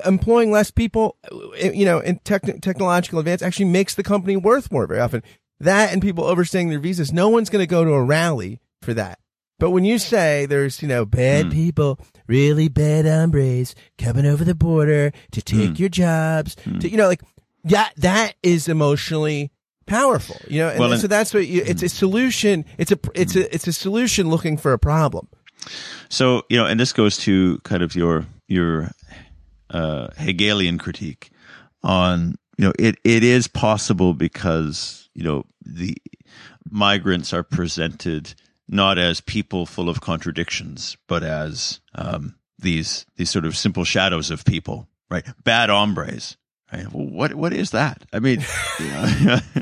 [0.05, 4.71] employing less people, uh, you know, in tech, technological advance actually makes the company worth
[4.71, 5.23] more very often.
[5.59, 8.93] That and people overstaying their visas, no one's going to go to a rally for
[8.93, 9.19] that.
[9.59, 11.51] But when you say there's, you know, bad hmm.
[11.51, 15.75] people, really bad hombres coming over the border to take hmm.
[15.75, 16.79] your jobs, to, hmm.
[16.81, 17.23] you know, like
[17.63, 19.51] that, that is emotionally
[19.87, 22.65] powerful, you know, and Well, and- so that's what you, it's a solution.
[22.77, 25.27] It's a, it's a, it's a solution looking for a problem.
[26.09, 28.91] So you know, and this goes to kind of your your
[29.69, 31.31] uh, Hegelian critique
[31.83, 35.95] on you know it it is possible because you know the
[36.69, 38.33] migrants are presented
[38.67, 44.31] not as people full of contradictions, but as um, these these sort of simple shadows
[44.31, 45.25] of people, right?
[45.43, 46.37] Bad hombres.
[46.73, 46.91] Right?
[46.91, 48.03] Well, what what is that?
[48.11, 48.43] I mean,
[48.79, 49.39] you know,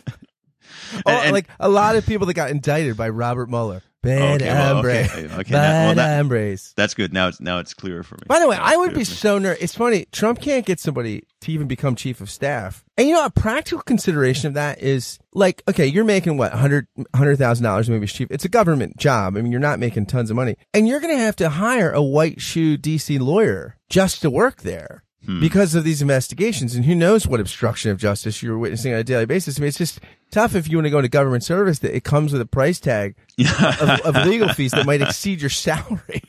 [1.05, 3.81] Oh, and- like a lot of people that got indicted by Robert Mueller.
[4.05, 4.91] Bad Okay, well, hombre.
[4.91, 6.73] okay, okay, now- well, Bad that- hombres.
[6.77, 7.13] that's good.
[7.13, 8.23] Now it's now it's clearer for me.
[8.27, 9.61] By the way, Now I would be so nervous.
[9.63, 10.05] It's funny.
[10.11, 12.83] Trump can't get somebody to even become chief of staff.
[12.97, 16.87] And you know, a practical consideration of that is like, okay, you're making what, hundred,
[17.15, 18.27] hundred thousand dollars maybe as chief.
[18.31, 19.37] It's a government job.
[19.37, 21.91] I mean, you're not making tons of money and you're going to have to hire
[21.91, 25.03] a white shoe DC lawyer just to work there.
[25.25, 25.39] Hmm.
[25.39, 29.03] Because of these investigations, and who knows what obstruction of justice you're witnessing on a
[29.03, 29.57] daily basis.
[29.57, 29.99] I mean, it's just
[30.31, 32.79] tough if you want to go into government service that it comes with a price
[32.79, 36.21] tag of, of legal fees that might exceed your salary.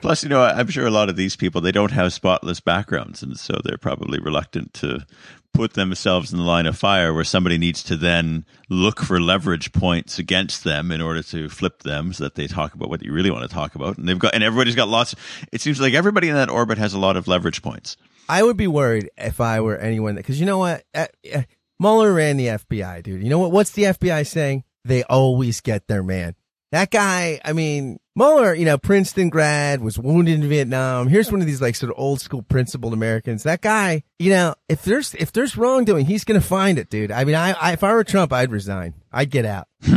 [0.00, 3.22] Plus, you know, I'm sure a lot of these people they don't have spotless backgrounds,
[3.22, 5.06] and so they're probably reluctant to
[5.54, 9.72] put themselves in the line of fire where somebody needs to then look for leverage
[9.72, 13.12] points against them in order to flip them so that they talk about what you
[13.12, 13.96] really want to talk about.
[13.96, 15.14] And they've got, and everybody's got lots.
[15.52, 17.96] It seems like everybody in that orbit has a lot of leverage points.
[18.28, 21.42] I would be worried if I were anyone because you know what, uh, uh,
[21.78, 23.22] Mueller ran the FBI, dude.
[23.22, 23.52] You know what?
[23.52, 24.64] What's the FBI saying?
[24.84, 26.34] They always get their man.
[26.74, 31.06] That guy, I mean, Mueller, you know, Princeton grad, was wounded in Vietnam.
[31.06, 33.44] Here's one of these like sort of old school principled Americans.
[33.44, 37.12] That guy, you know, if there's if there's wrongdoing, he's gonna find it, dude.
[37.12, 38.94] I mean, I, I if I were Trump, I'd resign.
[39.12, 39.68] I'd get out.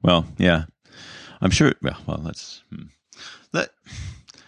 [0.00, 0.66] Well, yeah,
[1.40, 1.74] I'm sure.
[1.82, 2.62] Well, well, let's.
[2.70, 2.82] Hmm.
[3.52, 3.70] Let,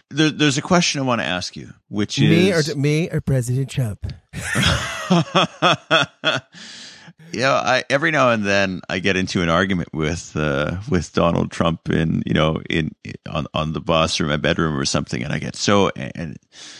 [0.09, 3.19] there, there's a question I want to ask you, which is Me or me or
[3.19, 4.13] President Trump.
[7.33, 11.51] yeah, I every now and then I get into an argument with uh, with Donald
[11.51, 12.91] Trump in you know in
[13.29, 16.37] on on the bus or my bedroom or something, and I get so and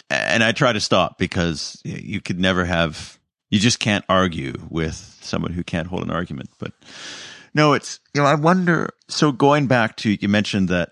[0.10, 4.96] and I try to stop because you could never have you just can't argue with
[5.22, 6.50] someone who can't hold an argument.
[6.60, 6.74] But
[7.54, 8.90] no, it's you know I wonder.
[9.08, 10.90] So going back to you mentioned that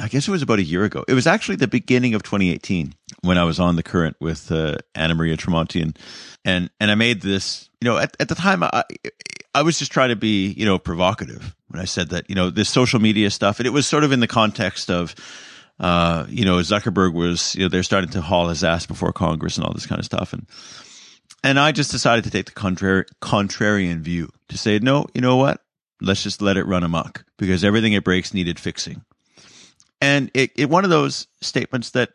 [0.00, 1.04] I guess it was about a year ago.
[1.06, 4.76] It was actually the beginning of 2018 when I was on the current with uh,
[4.94, 5.98] Anna Maria Tremonti and,
[6.44, 7.68] and and I made this.
[7.80, 8.84] You know, at, at the time, I
[9.54, 12.50] I was just trying to be you know provocative when I said that you know
[12.50, 15.14] this social media stuff, and it was sort of in the context of.
[15.78, 19.56] Uh, you know, Zuckerberg was, you know, they're starting to haul his ass before Congress
[19.56, 20.34] and all this kind of stuff.
[20.34, 20.46] And,
[21.42, 25.36] and I just decided to take the contrary, contrarian view to say, no, you know
[25.36, 25.62] what?
[26.00, 29.04] let's just let it run amok because everything it breaks needed fixing.
[30.00, 32.10] And it, it one of those statements that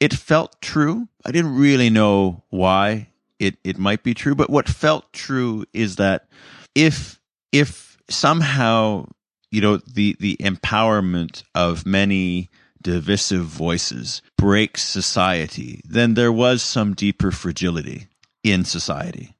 [0.00, 1.08] it felt true.
[1.24, 5.96] I didn't really know why it, it might be true, but what felt true is
[5.96, 6.28] that
[6.74, 7.20] if
[7.52, 9.06] if somehow
[9.50, 12.50] you know the the empowerment of many
[12.82, 18.08] divisive voices breaks society, then there was some deeper fragility
[18.42, 19.36] in society.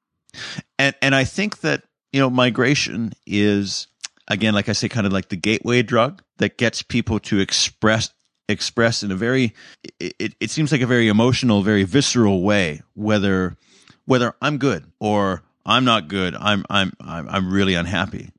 [0.79, 3.88] And and I think that, you know, migration is
[4.29, 8.11] again, like I say, kind of like the gateway drug that gets people to express
[8.51, 9.55] express in a very
[10.01, 13.57] it, it seems like a very emotional, very visceral way, whether
[14.07, 18.31] whether I'm good or I'm not good, I'm I'm I'm I'm really unhappy.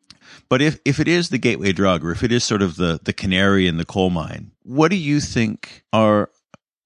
[0.49, 2.99] But if, if it is the gateway drug or if it is sort of the,
[3.03, 6.31] the canary in the coal mine, what do you think are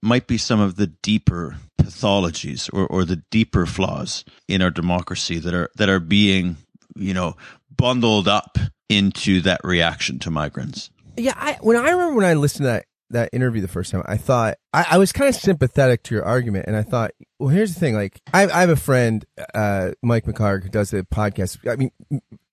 [0.02, 5.40] might be some of the deeper pathologies or, or the deeper flaws in our democracy
[5.40, 6.58] that are that are being,
[6.96, 7.38] you know,
[7.76, 8.58] bundled up
[8.98, 10.90] into that reaction to migrants?
[11.18, 14.04] Yeah, I, when I remember when I listened to that that interview the first time,
[14.06, 17.50] I thought I, I, was kind of sympathetic to your argument, and I thought, well,
[17.50, 21.04] here's the thing: like, I, I have a friend, uh, Mike McHargue, who does the
[21.04, 21.70] podcast.
[21.70, 21.92] I mean,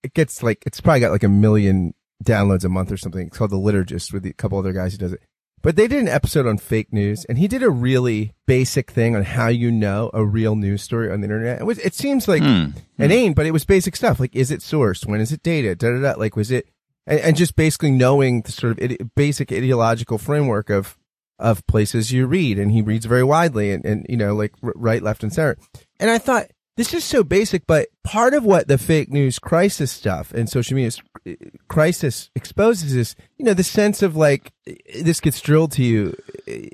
[0.03, 3.27] it gets like it's probably got like a million downloads a month or something.
[3.27, 5.21] It's called The Liturgist with a couple other guys who does it.
[5.61, 9.15] But they did an episode on fake news, and he did a really basic thing
[9.15, 11.61] on how you know a real news story on the internet.
[11.61, 12.73] It was it seems like mm.
[12.97, 15.91] inane, but it was basic stuff like is it sourced, when is it dated, da
[15.91, 16.19] da da.
[16.19, 16.67] Like was it,
[17.05, 20.97] and, and just basically knowing the sort of ide- basic ideological framework of
[21.37, 24.73] of places you read, and he reads very widely, and and you know like r-
[24.75, 25.57] right, left, and center.
[25.99, 26.47] And I thought
[26.77, 30.75] this is so basic, but part of what the fake news crisis stuff and social
[30.75, 30.91] media
[31.67, 34.53] crisis exposes is, you know, the sense of like,
[35.01, 36.15] this gets drilled to you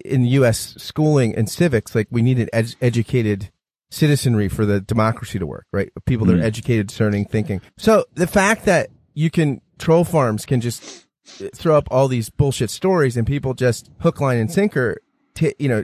[0.06, 0.76] in U.S.
[0.78, 1.96] schooling and civics.
[1.96, 3.50] Like we need an ed- educated
[3.90, 5.92] citizenry for the democracy to work, right?
[6.06, 6.44] People that are hmm.
[6.44, 7.62] educated, discerning, thinking.
[7.78, 11.08] So the fact that you can, troll farms can just
[11.56, 14.98] throw up all these bullshit stories and people just hook, line, and sinker,
[15.36, 15.84] t- you know,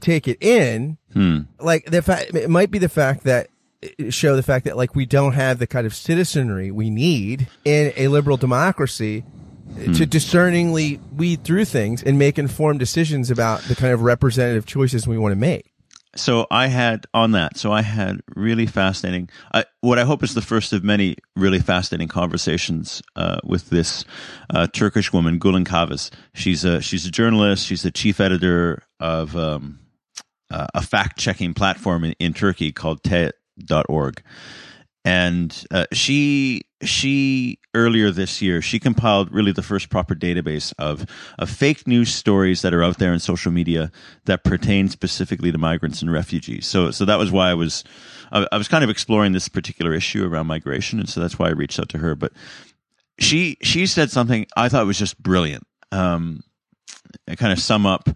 [0.00, 0.98] take it in.
[1.14, 1.40] Hmm.
[1.58, 3.48] Like the fact, it might be the fact that
[4.10, 7.92] show the fact that like we don't have the kind of citizenry we need in
[7.96, 9.92] a liberal democracy hmm.
[9.92, 15.06] to discerningly weed through things and make informed decisions about the kind of representative choices
[15.06, 15.70] we want to make.
[16.16, 17.56] So I had on that.
[17.56, 19.28] So I had really fascinating.
[19.52, 24.04] I, what I hope is the first of many really fascinating conversations uh, with this
[24.50, 26.10] uh, Turkish woman, Gülin Çavuş.
[26.32, 27.66] She's a she's a journalist.
[27.66, 29.80] She's the chief editor of um,
[30.54, 34.22] uh, a fact checking platform in, in, Turkey called Teyit.org.
[35.04, 41.06] And uh, she she earlier this year she compiled really the first proper database of
[41.38, 43.90] of fake news stories that are out there in social media
[44.26, 46.66] that pertain specifically to migrants and refugees.
[46.66, 47.82] So so that was why I was
[48.30, 51.48] I, I was kind of exploring this particular issue around migration, and so that's why
[51.48, 52.14] I reached out to her.
[52.14, 52.32] But
[53.18, 55.66] she she said something I thought was just brilliant.
[55.90, 56.44] Um,
[57.28, 58.08] I kind of sum up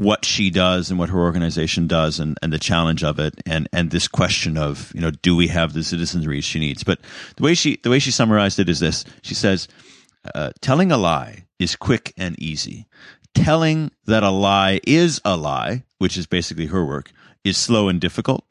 [0.00, 3.68] what she does and what her organization does and, and the challenge of it and,
[3.70, 6.82] and this question of, you know, do we have the citizenry she needs?
[6.82, 7.00] But
[7.36, 9.04] the way she, the way she summarized it is this.
[9.20, 9.68] She says,
[10.34, 12.86] uh, telling a lie is quick and easy.
[13.34, 17.12] Telling that a lie is a lie, which is basically her work,
[17.44, 18.46] is slow and difficult.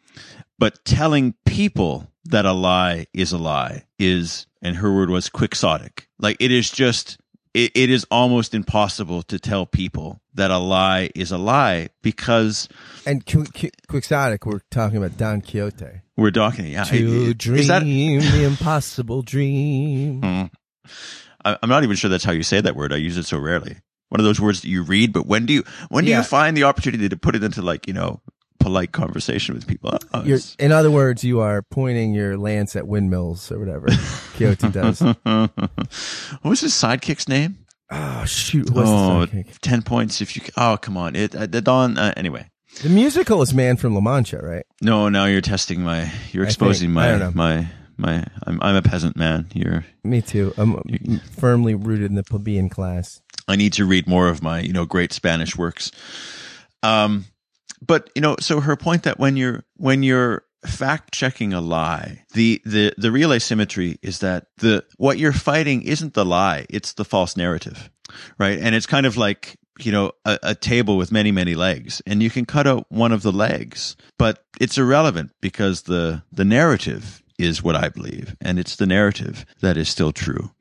[0.60, 6.10] But telling people that a lie is a lie is, and her word was quixotic.
[6.20, 7.18] Like it is just
[7.54, 12.70] it, it is almost impossible to tell people that a lie is a lie because
[13.06, 16.02] and quixotic we're talking about don quixote.
[16.16, 16.84] We're talking yeah.
[16.84, 20.22] To dream that, the impossible dream.
[20.22, 20.44] Hmm.
[21.46, 22.94] i'm not even sure that's how you say that word.
[22.94, 23.78] I use it so rarely.
[24.10, 26.18] One of those words that you read but when do you when do yeah.
[26.18, 28.22] you find the opportunity to put it into like you know
[28.60, 29.98] polite conversation with people.
[30.14, 30.24] Oh,
[30.60, 33.88] in other words, you are pointing your lance at windmills or whatever
[34.36, 35.02] Quixote does.
[35.24, 37.66] what was his sidekick's name?
[37.92, 38.70] Oh shoot!
[38.76, 39.26] oh,
[39.62, 40.44] 10 points if you.
[40.56, 41.16] Oh come on!
[41.16, 41.98] It uh, the Don.
[41.98, 42.48] Uh, anyway,
[42.84, 44.66] the musical is Man from La Mancha, right?
[44.82, 46.12] No, now you're testing my.
[46.32, 47.68] You're exposing my my
[47.98, 48.26] my.
[48.44, 49.48] I'm I'm a peasant man.
[49.54, 49.86] You're.
[50.04, 50.54] Me too.
[50.56, 53.22] I'm firmly rooted in the plebeian class.
[53.48, 55.92] I need to read more of my you know great Spanish works.
[56.84, 57.26] Um,
[57.86, 62.24] but you know, so her point that when you're when you're fact checking a lie,
[62.34, 66.94] the the the real asymmetry is that the what you're fighting isn't the lie, it's
[66.94, 67.90] the false narrative,
[68.38, 68.60] right?
[68.60, 72.22] And it's kind of like you know a, a table with many many legs, and
[72.22, 77.22] you can cut out one of the legs, but it's irrelevant because the the narrative
[77.38, 80.52] is what I believe, and it's the narrative that is still true.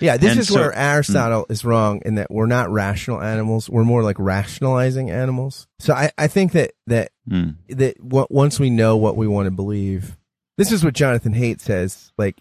[0.00, 1.50] Yeah, this and is so, where Aristotle mm.
[1.50, 3.68] is wrong in that we're not rational animals.
[3.70, 5.66] We're more like rationalizing animals.
[5.78, 7.56] So I, I think that that mm.
[7.68, 10.16] that w- once we know what we want to believe,
[10.58, 12.12] this is what Jonathan Haidt says.
[12.18, 12.36] Like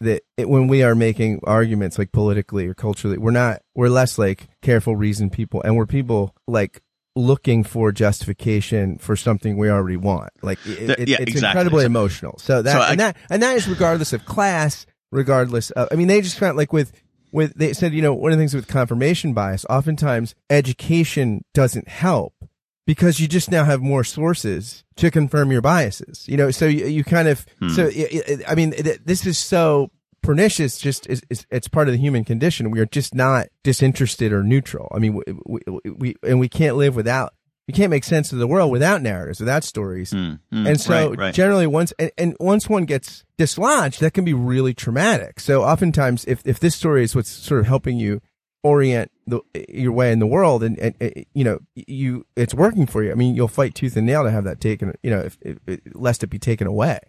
[0.00, 3.62] that when we are making arguments, like politically or culturally, we're not.
[3.74, 6.80] We're less like careful, reasoned people, and we're people like
[7.16, 10.30] looking for justification for something we already want.
[10.42, 11.60] Like it, it, yeah, it's exactly.
[11.60, 12.38] incredibly So- emotional.
[12.38, 15.88] So that So I- and that and that is regardless of class, regardless of.
[15.90, 16.92] I mean, they just found like with
[17.32, 21.88] with they said you know one of the things with confirmation bias, oftentimes education doesn't
[21.88, 22.34] help
[22.86, 26.28] because you just now have more sources to confirm your biases.
[26.28, 27.68] You know, so you, you kind of hmm.
[27.70, 29.90] so i i I mean this is so
[30.22, 30.78] pernicious.
[30.78, 32.70] Just is, is it's part of the human condition.
[32.70, 34.90] We are just not disinterested or neutral.
[34.94, 37.34] I mean, we, we, we and we can't live without.
[37.66, 40.12] We can't make sense of the world without narratives, without stories.
[40.12, 41.34] Mm, mm, And so right, right.
[41.34, 45.40] generally once, and, and once one gets dislodged, that can be really traumatic.
[45.40, 48.20] So oftentimes if, if this story is what's sort of helping you
[48.62, 52.86] orient the, your way in the world and, and, and, you know, you, it's working
[52.86, 53.12] for you.
[53.12, 55.58] I mean, you'll fight tooth and nail to have that taken, you know, if, if,
[55.66, 57.00] if lest it be taken away.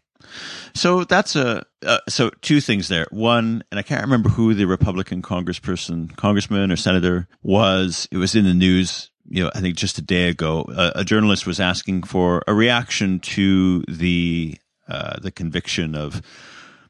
[0.73, 3.05] So that's a uh, so two things there.
[3.11, 8.07] One, and I can't remember who the Republican congressperson, congressman or senator was.
[8.11, 9.11] It was in the news.
[9.27, 12.53] You know, I think just a day ago, a, a journalist was asking for a
[12.53, 14.57] reaction to the
[14.87, 16.21] uh, the conviction of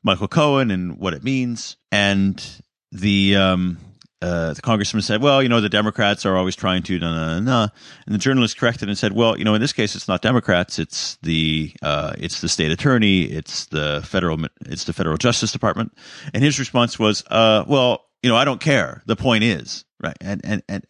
[0.03, 2.43] Michael Cohen and what it means, and
[2.91, 3.77] the um,
[4.21, 7.39] uh, the congressman said, "Well, you know, the Democrats are always trying to na na
[7.39, 7.67] na,",
[8.05, 10.79] and the journalist corrected and said, "Well, you know, in this case, it's not Democrats;
[10.79, 15.95] it's the uh, it's the state attorney, it's the federal it's the federal Justice Department."
[16.33, 19.03] And his response was, uh, "Well, you know, I don't care.
[19.05, 20.85] The point is right." And and and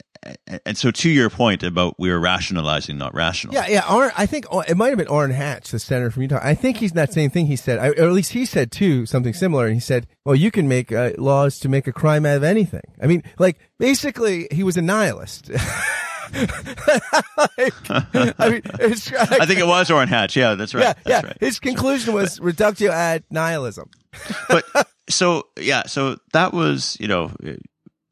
[0.64, 3.54] and, so, to your point about we're rationalizing, not rational.
[3.54, 3.92] Yeah, yeah.
[3.92, 6.40] Orrin, I think oh, it might have been Orrin Hatch, the senator from Utah.
[6.42, 9.06] I think he's that same thing he said, I- or at least he said too
[9.06, 9.66] something similar.
[9.66, 12.44] And he said, "Well, you can make uh, laws to make a crime out of
[12.44, 15.50] anything." I mean, like basically, he was a nihilist.
[16.32, 20.36] Like, I mean, it's, I think it was Orrin Hatch.
[20.36, 20.82] Yeah, that's right.
[20.82, 21.26] yeah, that's yeah.
[21.28, 21.36] right.
[21.40, 23.90] His conclusion was reductio ad nihilism.
[24.48, 24.64] but
[25.08, 27.30] so yeah, so that was you know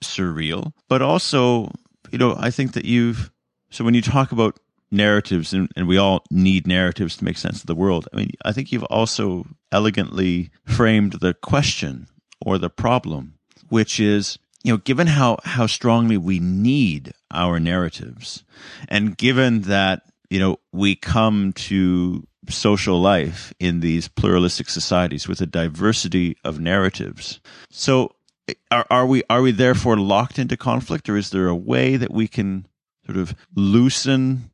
[0.03, 1.71] surreal, but also
[2.15, 3.33] you know I think that you've
[3.71, 4.61] so when you talk about
[4.93, 8.07] narratives and, and we all need narratives to make sense of the world.
[8.12, 12.07] I mean, I think you've also elegantly framed the question
[12.41, 13.35] or the problem,
[13.69, 18.45] which is you know given how how strongly we need our narratives,
[18.89, 25.41] and given that you know we come to social life in these pluralistic societies with
[25.41, 27.41] a diversity of narratives.
[27.71, 28.15] So
[28.71, 32.13] are, are we are we therefore locked into conflict or is there a way that
[32.13, 32.67] we can
[33.07, 34.51] sort of loosen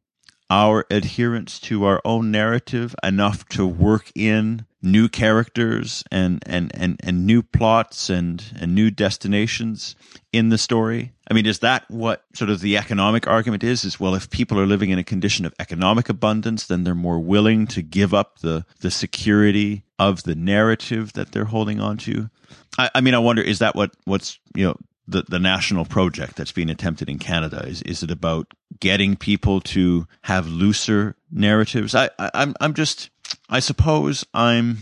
[0.48, 6.98] our adherence to our own narrative enough to work in new characters and and and,
[7.02, 9.94] and new plots and and new destinations
[10.32, 14.00] in the story i mean is that what sort of the economic argument is is
[14.00, 17.66] well if people are living in a condition of economic abundance then they're more willing
[17.66, 22.30] to give up the the security of the narrative that they're holding on to
[22.78, 24.76] i, I mean i wonder is that what what's you know
[25.10, 27.64] the, the national project that's being attempted in Canada?
[27.66, 31.94] Is is it about getting people to have looser narratives?
[31.94, 33.10] I, I I'm I'm just
[33.52, 34.78] I suppose I'm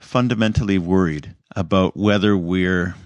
[0.00, 2.96] fundamentally worried about whether we're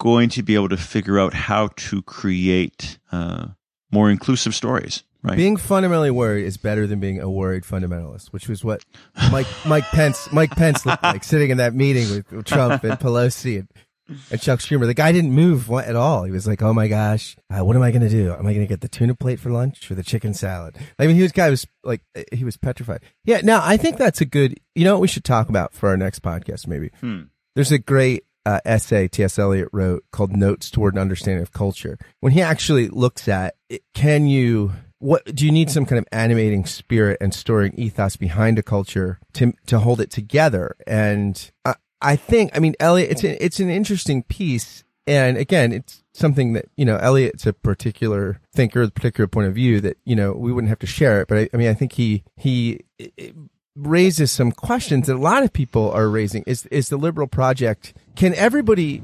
[0.00, 3.48] going to be able to figure out how to create uh,
[3.92, 5.02] more inclusive stories.
[5.22, 5.36] Right.
[5.36, 8.82] Being fundamentally worried is better than being a worried fundamentalist, which was what
[9.30, 13.60] Mike Mike Pence Mike Pence looked like sitting in that meeting with Trump and Pelosi
[13.60, 13.68] and,
[14.08, 14.86] and Chuck Schumer.
[14.86, 16.24] The guy didn't move at all.
[16.24, 18.32] He was like, "Oh my gosh, uh, what am I going to do?
[18.32, 21.06] Am I going to get the tuna plate for lunch or the chicken salad?" I
[21.06, 23.00] mean, he was guy was like he was petrified.
[23.24, 24.58] Yeah, now I think that's a good.
[24.74, 26.66] You know what we should talk about for our next podcast?
[26.66, 27.22] Maybe Hmm.
[27.54, 29.38] there's a great uh, essay T.S.
[29.38, 33.82] Eliot wrote called "Notes Toward an Understanding of Culture." When he actually looks at, it,
[33.94, 38.56] can you what do you need some kind of animating spirit and storing ethos behind
[38.58, 40.76] a culture to to hold it together?
[40.86, 45.72] And I, I think, I mean, Eliot, it's a, it's an interesting piece, and again,
[45.72, 49.96] it's something that you know, Eliot's a particular thinker, a particular point of view that
[50.04, 52.24] you know we wouldn't have to share it, but I, I mean, I think he
[52.36, 52.80] he.
[53.74, 56.42] raises some questions that a lot of people are raising.
[56.46, 59.02] Is is the liberal project can everybody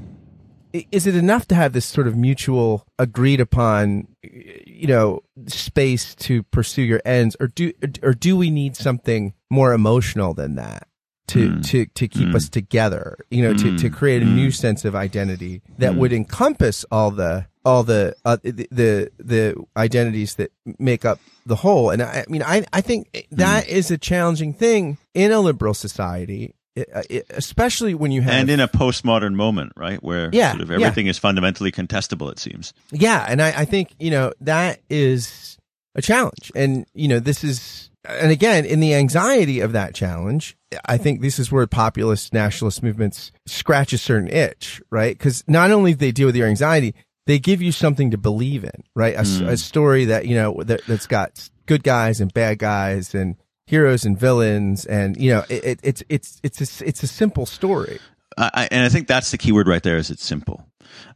[0.72, 6.42] is it enough to have this sort of mutual agreed upon you know space to
[6.44, 7.36] pursue your ends?
[7.40, 7.72] Or do
[8.02, 10.87] or do we need something more emotional than that
[11.28, 11.60] to Hmm.
[11.60, 12.36] to to keep Hmm.
[12.36, 13.94] us together you know to to Hmm.
[13.94, 15.98] create a new sense of identity that Hmm.
[15.98, 21.56] would encompass all the all the uh, the the the identities that make up the
[21.56, 25.40] whole and i, I mean i i think that is a challenging thing in a
[25.40, 30.50] liberal society i- especially when you have And in a postmodern moment, right, where Yeah,
[30.52, 30.76] sort of yeah.
[30.76, 32.72] everything is fundamentally contestable, it seems.
[32.92, 35.56] Yeah, and I, I think you know that is
[35.96, 36.52] a challenge.
[36.54, 41.20] And, you know, this is, and again, in the anxiety of that challenge, I think
[41.20, 45.16] this is where populist nationalist movements scratch a certain itch, right?
[45.16, 46.94] Because not only do they deal with your anxiety,
[47.26, 49.14] they give you something to believe in, right?
[49.14, 49.48] A, Mm.
[49.48, 53.36] a story that, you know, that, that's got good guys and bad guys and
[53.66, 54.86] heroes and villains.
[54.86, 57.98] And, you know, it, it, it's, it's, it's a, it's a simple story.
[58.38, 59.98] I, I, and I think that's the key word right there.
[59.98, 60.66] Is it's simple.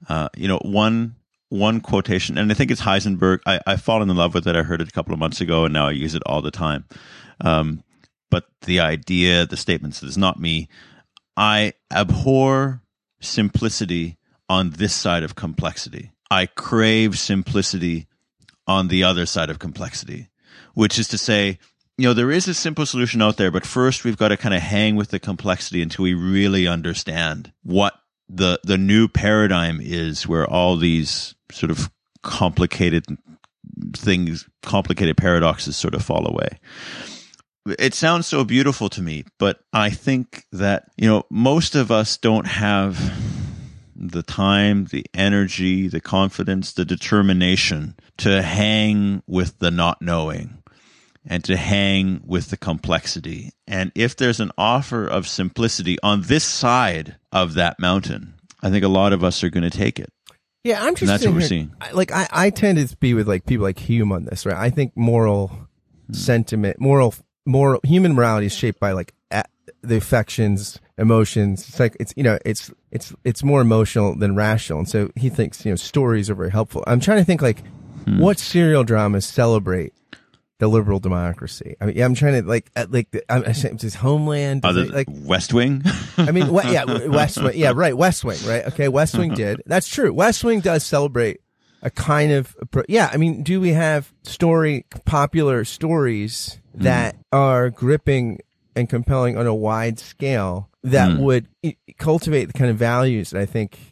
[0.08, 1.14] Uh, you know, one
[1.52, 3.40] one quotation, and I think it's Heisenberg.
[3.44, 4.56] I, I've fallen in love with it.
[4.56, 6.50] I heard it a couple of months ago, and now I use it all the
[6.50, 6.86] time.
[7.42, 7.84] Um,
[8.30, 10.68] but the idea, the statements, it's not me.
[11.36, 12.80] I abhor
[13.20, 14.16] simplicity
[14.48, 16.12] on this side of complexity.
[16.30, 18.06] I crave simplicity
[18.66, 20.28] on the other side of complexity,
[20.72, 21.58] which is to say,
[21.98, 24.54] you know, there is a simple solution out there, but first we've got to kind
[24.54, 27.92] of hang with the complexity until we really understand what
[28.28, 31.90] the the new paradigm is where all these sort of
[32.22, 33.04] complicated
[33.94, 36.58] things, complicated paradoxes sort of fall away.
[37.78, 42.16] It sounds so beautiful to me, but I think that, you know, most of us
[42.16, 42.98] don't have
[43.94, 50.62] the time, the energy, the confidence, the determination to hang with the not knowing
[51.24, 53.50] and to hang with the complexity.
[53.68, 58.84] And if there's an offer of simplicity on this side of that mountain, I think
[58.84, 60.12] a lot of us are going to take it.
[60.64, 61.72] Yeah, I'm just that's what we're seeing.
[61.80, 64.56] I- Like I, I tend to be with like people like Hume on this, right?
[64.56, 65.48] I think moral
[66.06, 66.14] Hmm.
[66.14, 67.14] sentiment, moral,
[67.46, 69.44] moral, human morality is shaped by like a,
[69.82, 71.68] the affections, emotions.
[71.68, 75.28] It's like it's you know it's it's it's more emotional than rational, and so he
[75.28, 76.82] thinks you know stories are very helpful.
[76.86, 77.62] I'm trying to think like
[78.04, 78.18] Hmm.
[78.18, 79.92] what serial dramas celebrate
[80.62, 81.74] the liberal democracy.
[81.80, 84.68] I mean, yeah, I'm trying to like at, like the, I'm, I'm does Homeland oh,
[84.68, 85.82] Other it, like West Wing,
[86.16, 87.54] I mean, what, yeah, West Wing.
[87.56, 87.96] Yeah, right.
[87.96, 88.64] West Wing, right?
[88.68, 88.86] Okay.
[88.86, 89.60] West Wing did.
[89.66, 90.14] That's true.
[90.14, 91.40] West Wing does celebrate
[91.82, 92.54] a kind of,
[92.88, 93.10] yeah.
[93.12, 96.84] I mean, do we have story, popular stories hmm.
[96.84, 98.38] that are gripping
[98.76, 101.22] and compelling on a wide scale that hmm.
[101.22, 101.48] would
[101.98, 103.91] cultivate the kind of values that I think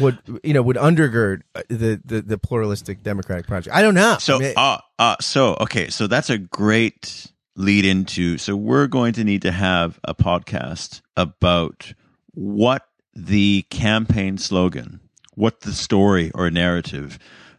[0.00, 3.74] would, you know, would undergird uh, the, the, the pluralistic democratic project?
[3.74, 4.12] I don't know.
[4.14, 8.38] I So, mean, uh, uh, so okay, so that's a great lead into.
[8.38, 11.92] So we're going to need to have a podcast about
[12.34, 15.00] what the campaign slogan,
[15.34, 17.18] what the story or narrative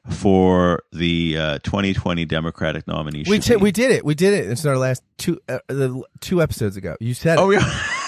[0.10, 3.24] for the uh, 2020 Democratic nominee.
[3.28, 4.04] we, t- we did it.
[4.04, 4.50] We did it.
[4.52, 6.96] It's in our last two, uh, the two episodes ago.
[7.00, 7.42] You said it.
[7.42, 7.62] Oh yeah.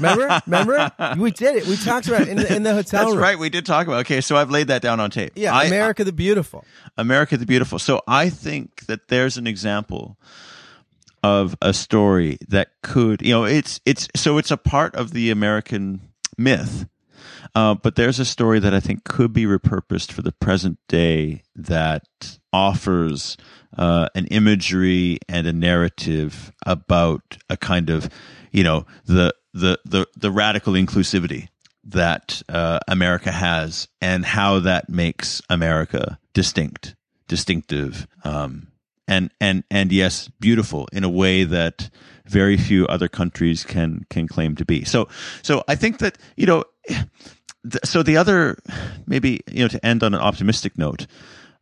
[0.00, 0.40] Remember?
[0.46, 0.92] Remember?
[1.18, 1.66] We did it.
[1.66, 3.22] We talked about it in the, in the hotel That's room.
[3.22, 3.38] right.
[3.38, 3.98] We did talk about.
[3.98, 4.00] it.
[4.00, 5.32] Okay, so I've laid that down on tape.
[5.36, 6.64] Yeah, I- America the Beautiful.
[6.96, 7.78] America the Beautiful.
[7.78, 10.16] So I think that there's an example
[11.22, 15.30] of a story that could, you know, it's it's so it's a part of the
[15.30, 16.00] American
[16.38, 16.86] myth.
[17.54, 21.42] Uh, but there's a story that I think could be repurposed for the present day
[21.56, 22.04] that
[22.52, 23.36] offers
[23.76, 28.08] uh, an imagery and a narrative about a kind of,
[28.52, 31.48] you know, the the the, the radical inclusivity
[31.84, 36.94] that uh, America has and how that makes America distinct,
[37.28, 38.68] distinctive, um,
[39.08, 41.90] and and and yes, beautiful in a way that
[42.26, 44.84] very few other countries can can claim to be.
[44.84, 45.08] So
[45.42, 46.64] so I think that you know.
[47.84, 48.56] So the other,
[49.06, 51.06] maybe you know, to end on an optimistic note,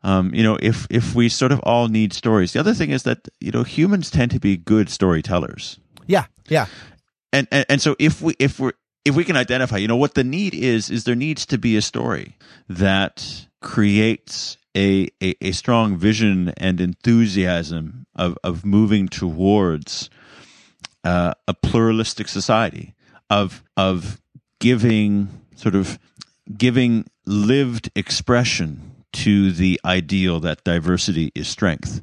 [0.05, 3.03] um, you know, if if we sort of all need stories, the other thing is
[3.03, 6.67] that you know humans tend to be good storytellers Yeah, yeah.
[7.33, 8.73] And, and and so if we if we
[9.05, 11.77] if we can identify you know what the need is is there needs to be
[11.77, 12.37] a story
[12.69, 20.11] that creates a a, a strong vision and enthusiasm of of moving towards
[21.05, 22.95] uh, a pluralistic society
[23.31, 24.21] of of
[24.61, 25.99] giving sort of
[26.57, 32.03] giving lived expression to the ideal that diversity is strength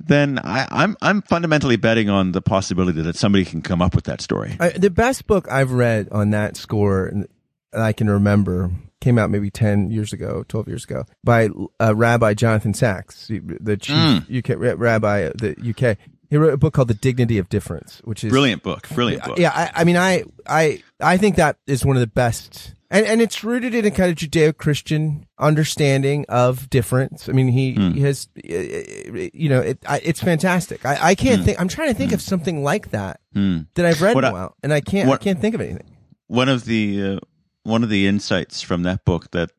[0.00, 4.04] then I, I'm I'm fundamentally betting on the possibility that somebody can come up with
[4.04, 4.56] that story.
[4.60, 7.26] I, the best book I've read on that score, and
[7.72, 8.70] I can remember,
[9.00, 11.48] came out maybe 10 years ago, 12 years ago, by
[11.80, 14.38] uh, Rabbi Jonathan Sacks, the chief Mm.
[14.38, 15.96] UK rabbi of the UK.
[16.28, 19.38] He wrote a book called The Dignity of Difference, which is Brilliant book, brilliant book.
[19.38, 23.04] Yeah, I, I mean, I, I, I think that is one of the best, and
[23.06, 27.28] and it's rooted in a kind of Judeo-Christian understanding of difference.
[27.28, 27.90] I mean, he, Hmm.
[27.92, 30.86] he has, uh, you know, it, I, it's fantastic.
[30.86, 31.60] I, I can't think.
[31.60, 33.62] I'm trying to think of something like that Hmm.
[33.74, 35.60] that I've read What in a while, and I can't, what- I can't think of
[35.60, 35.86] anything.
[36.28, 37.18] One of the uh,
[37.64, 39.50] one of the insights from that book that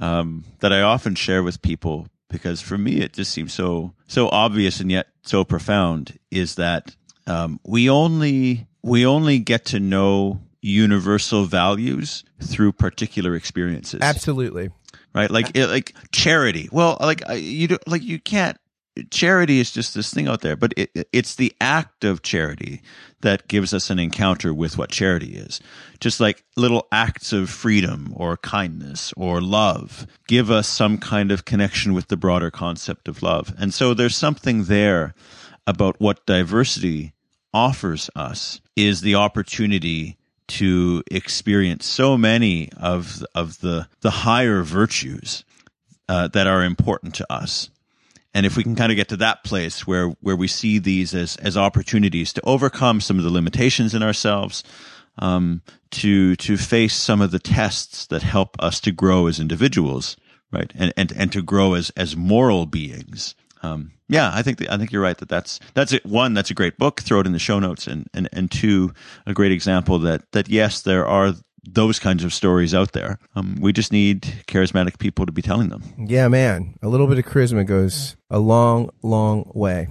[0.00, 4.28] um, that I often share with people because for me it just seems so so
[4.30, 6.96] obvious and yet so profound is that
[7.26, 14.00] um, we only we only get to know universal values through particular experiences.
[14.00, 14.70] Absolutely.
[15.14, 15.30] right?
[15.30, 16.68] Like it, like charity.
[16.72, 18.56] Well, like you do, like you can't
[19.10, 22.82] charity is just this thing out there, but it, it's the act of charity
[23.20, 25.60] that gives us an encounter with what charity is.
[26.00, 31.44] Just like little acts of freedom or kindness or love give us some kind of
[31.44, 33.54] connection with the broader concept of love.
[33.58, 35.14] And so there's something there
[35.66, 37.14] about what diversity
[37.54, 40.16] offers us is the opportunity
[40.52, 45.44] to experience so many of of the the higher virtues
[46.08, 47.70] uh, that are important to us.
[48.34, 51.14] And if we can kind of get to that place where where we see these
[51.14, 54.62] as as opportunities to overcome some of the limitations in ourselves,
[55.18, 60.16] um, to to face some of the tests that help us to grow as individuals,
[60.50, 63.34] right, and and and to grow as as moral beings.
[63.62, 66.04] Um, yeah, I think I think you're right that that's that's it.
[66.04, 67.00] One, that's a great book.
[67.00, 68.92] Throw it in the show notes, and and and two,
[69.26, 71.32] a great example that that yes, there are
[71.64, 73.18] those kinds of stories out there.
[73.34, 75.82] Um, we just need charismatic people to be telling them.
[75.96, 76.74] Yeah, man.
[76.82, 79.88] A little bit of charisma goes a long, long way.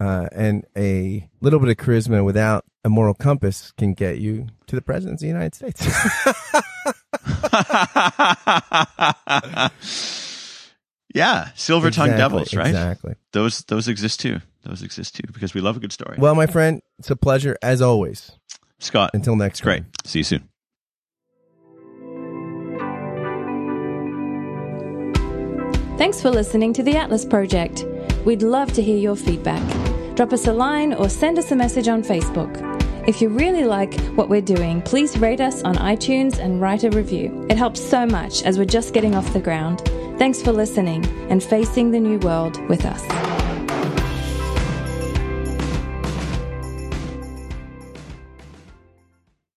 [0.00, 4.74] Uh, and a little bit of charisma without a moral compass can get you to
[4.74, 5.86] the presidency of the United States.
[11.14, 12.66] yeah, silver tongued Exactly, devils, right?
[12.66, 13.14] Exactly.
[13.32, 14.40] Those those exist too.
[14.64, 16.16] Those exist too because we love a good story.
[16.18, 18.32] Well, my friend, it's a pleasure as always.
[18.80, 19.82] Scott, Until next it's great.
[19.82, 19.90] time.
[20.04, 20.48] See you soon.
[25.96, 27.84] Thanks for listening to the Atlas Project.
[28.24, 29.62] We'd love to hear your feedback.
[30.16, 32.60] Drop us a line or send us a message on Facebook.
[33.08, 36.90] If you really like what we're doing, please rate us on iTunes and write a
[36.90, 37.46] review.
[37.48, 39.88] It helps so much as we're just getting off the ground.
[40.16, 43.53] Thanks for listening and facing the new world with us.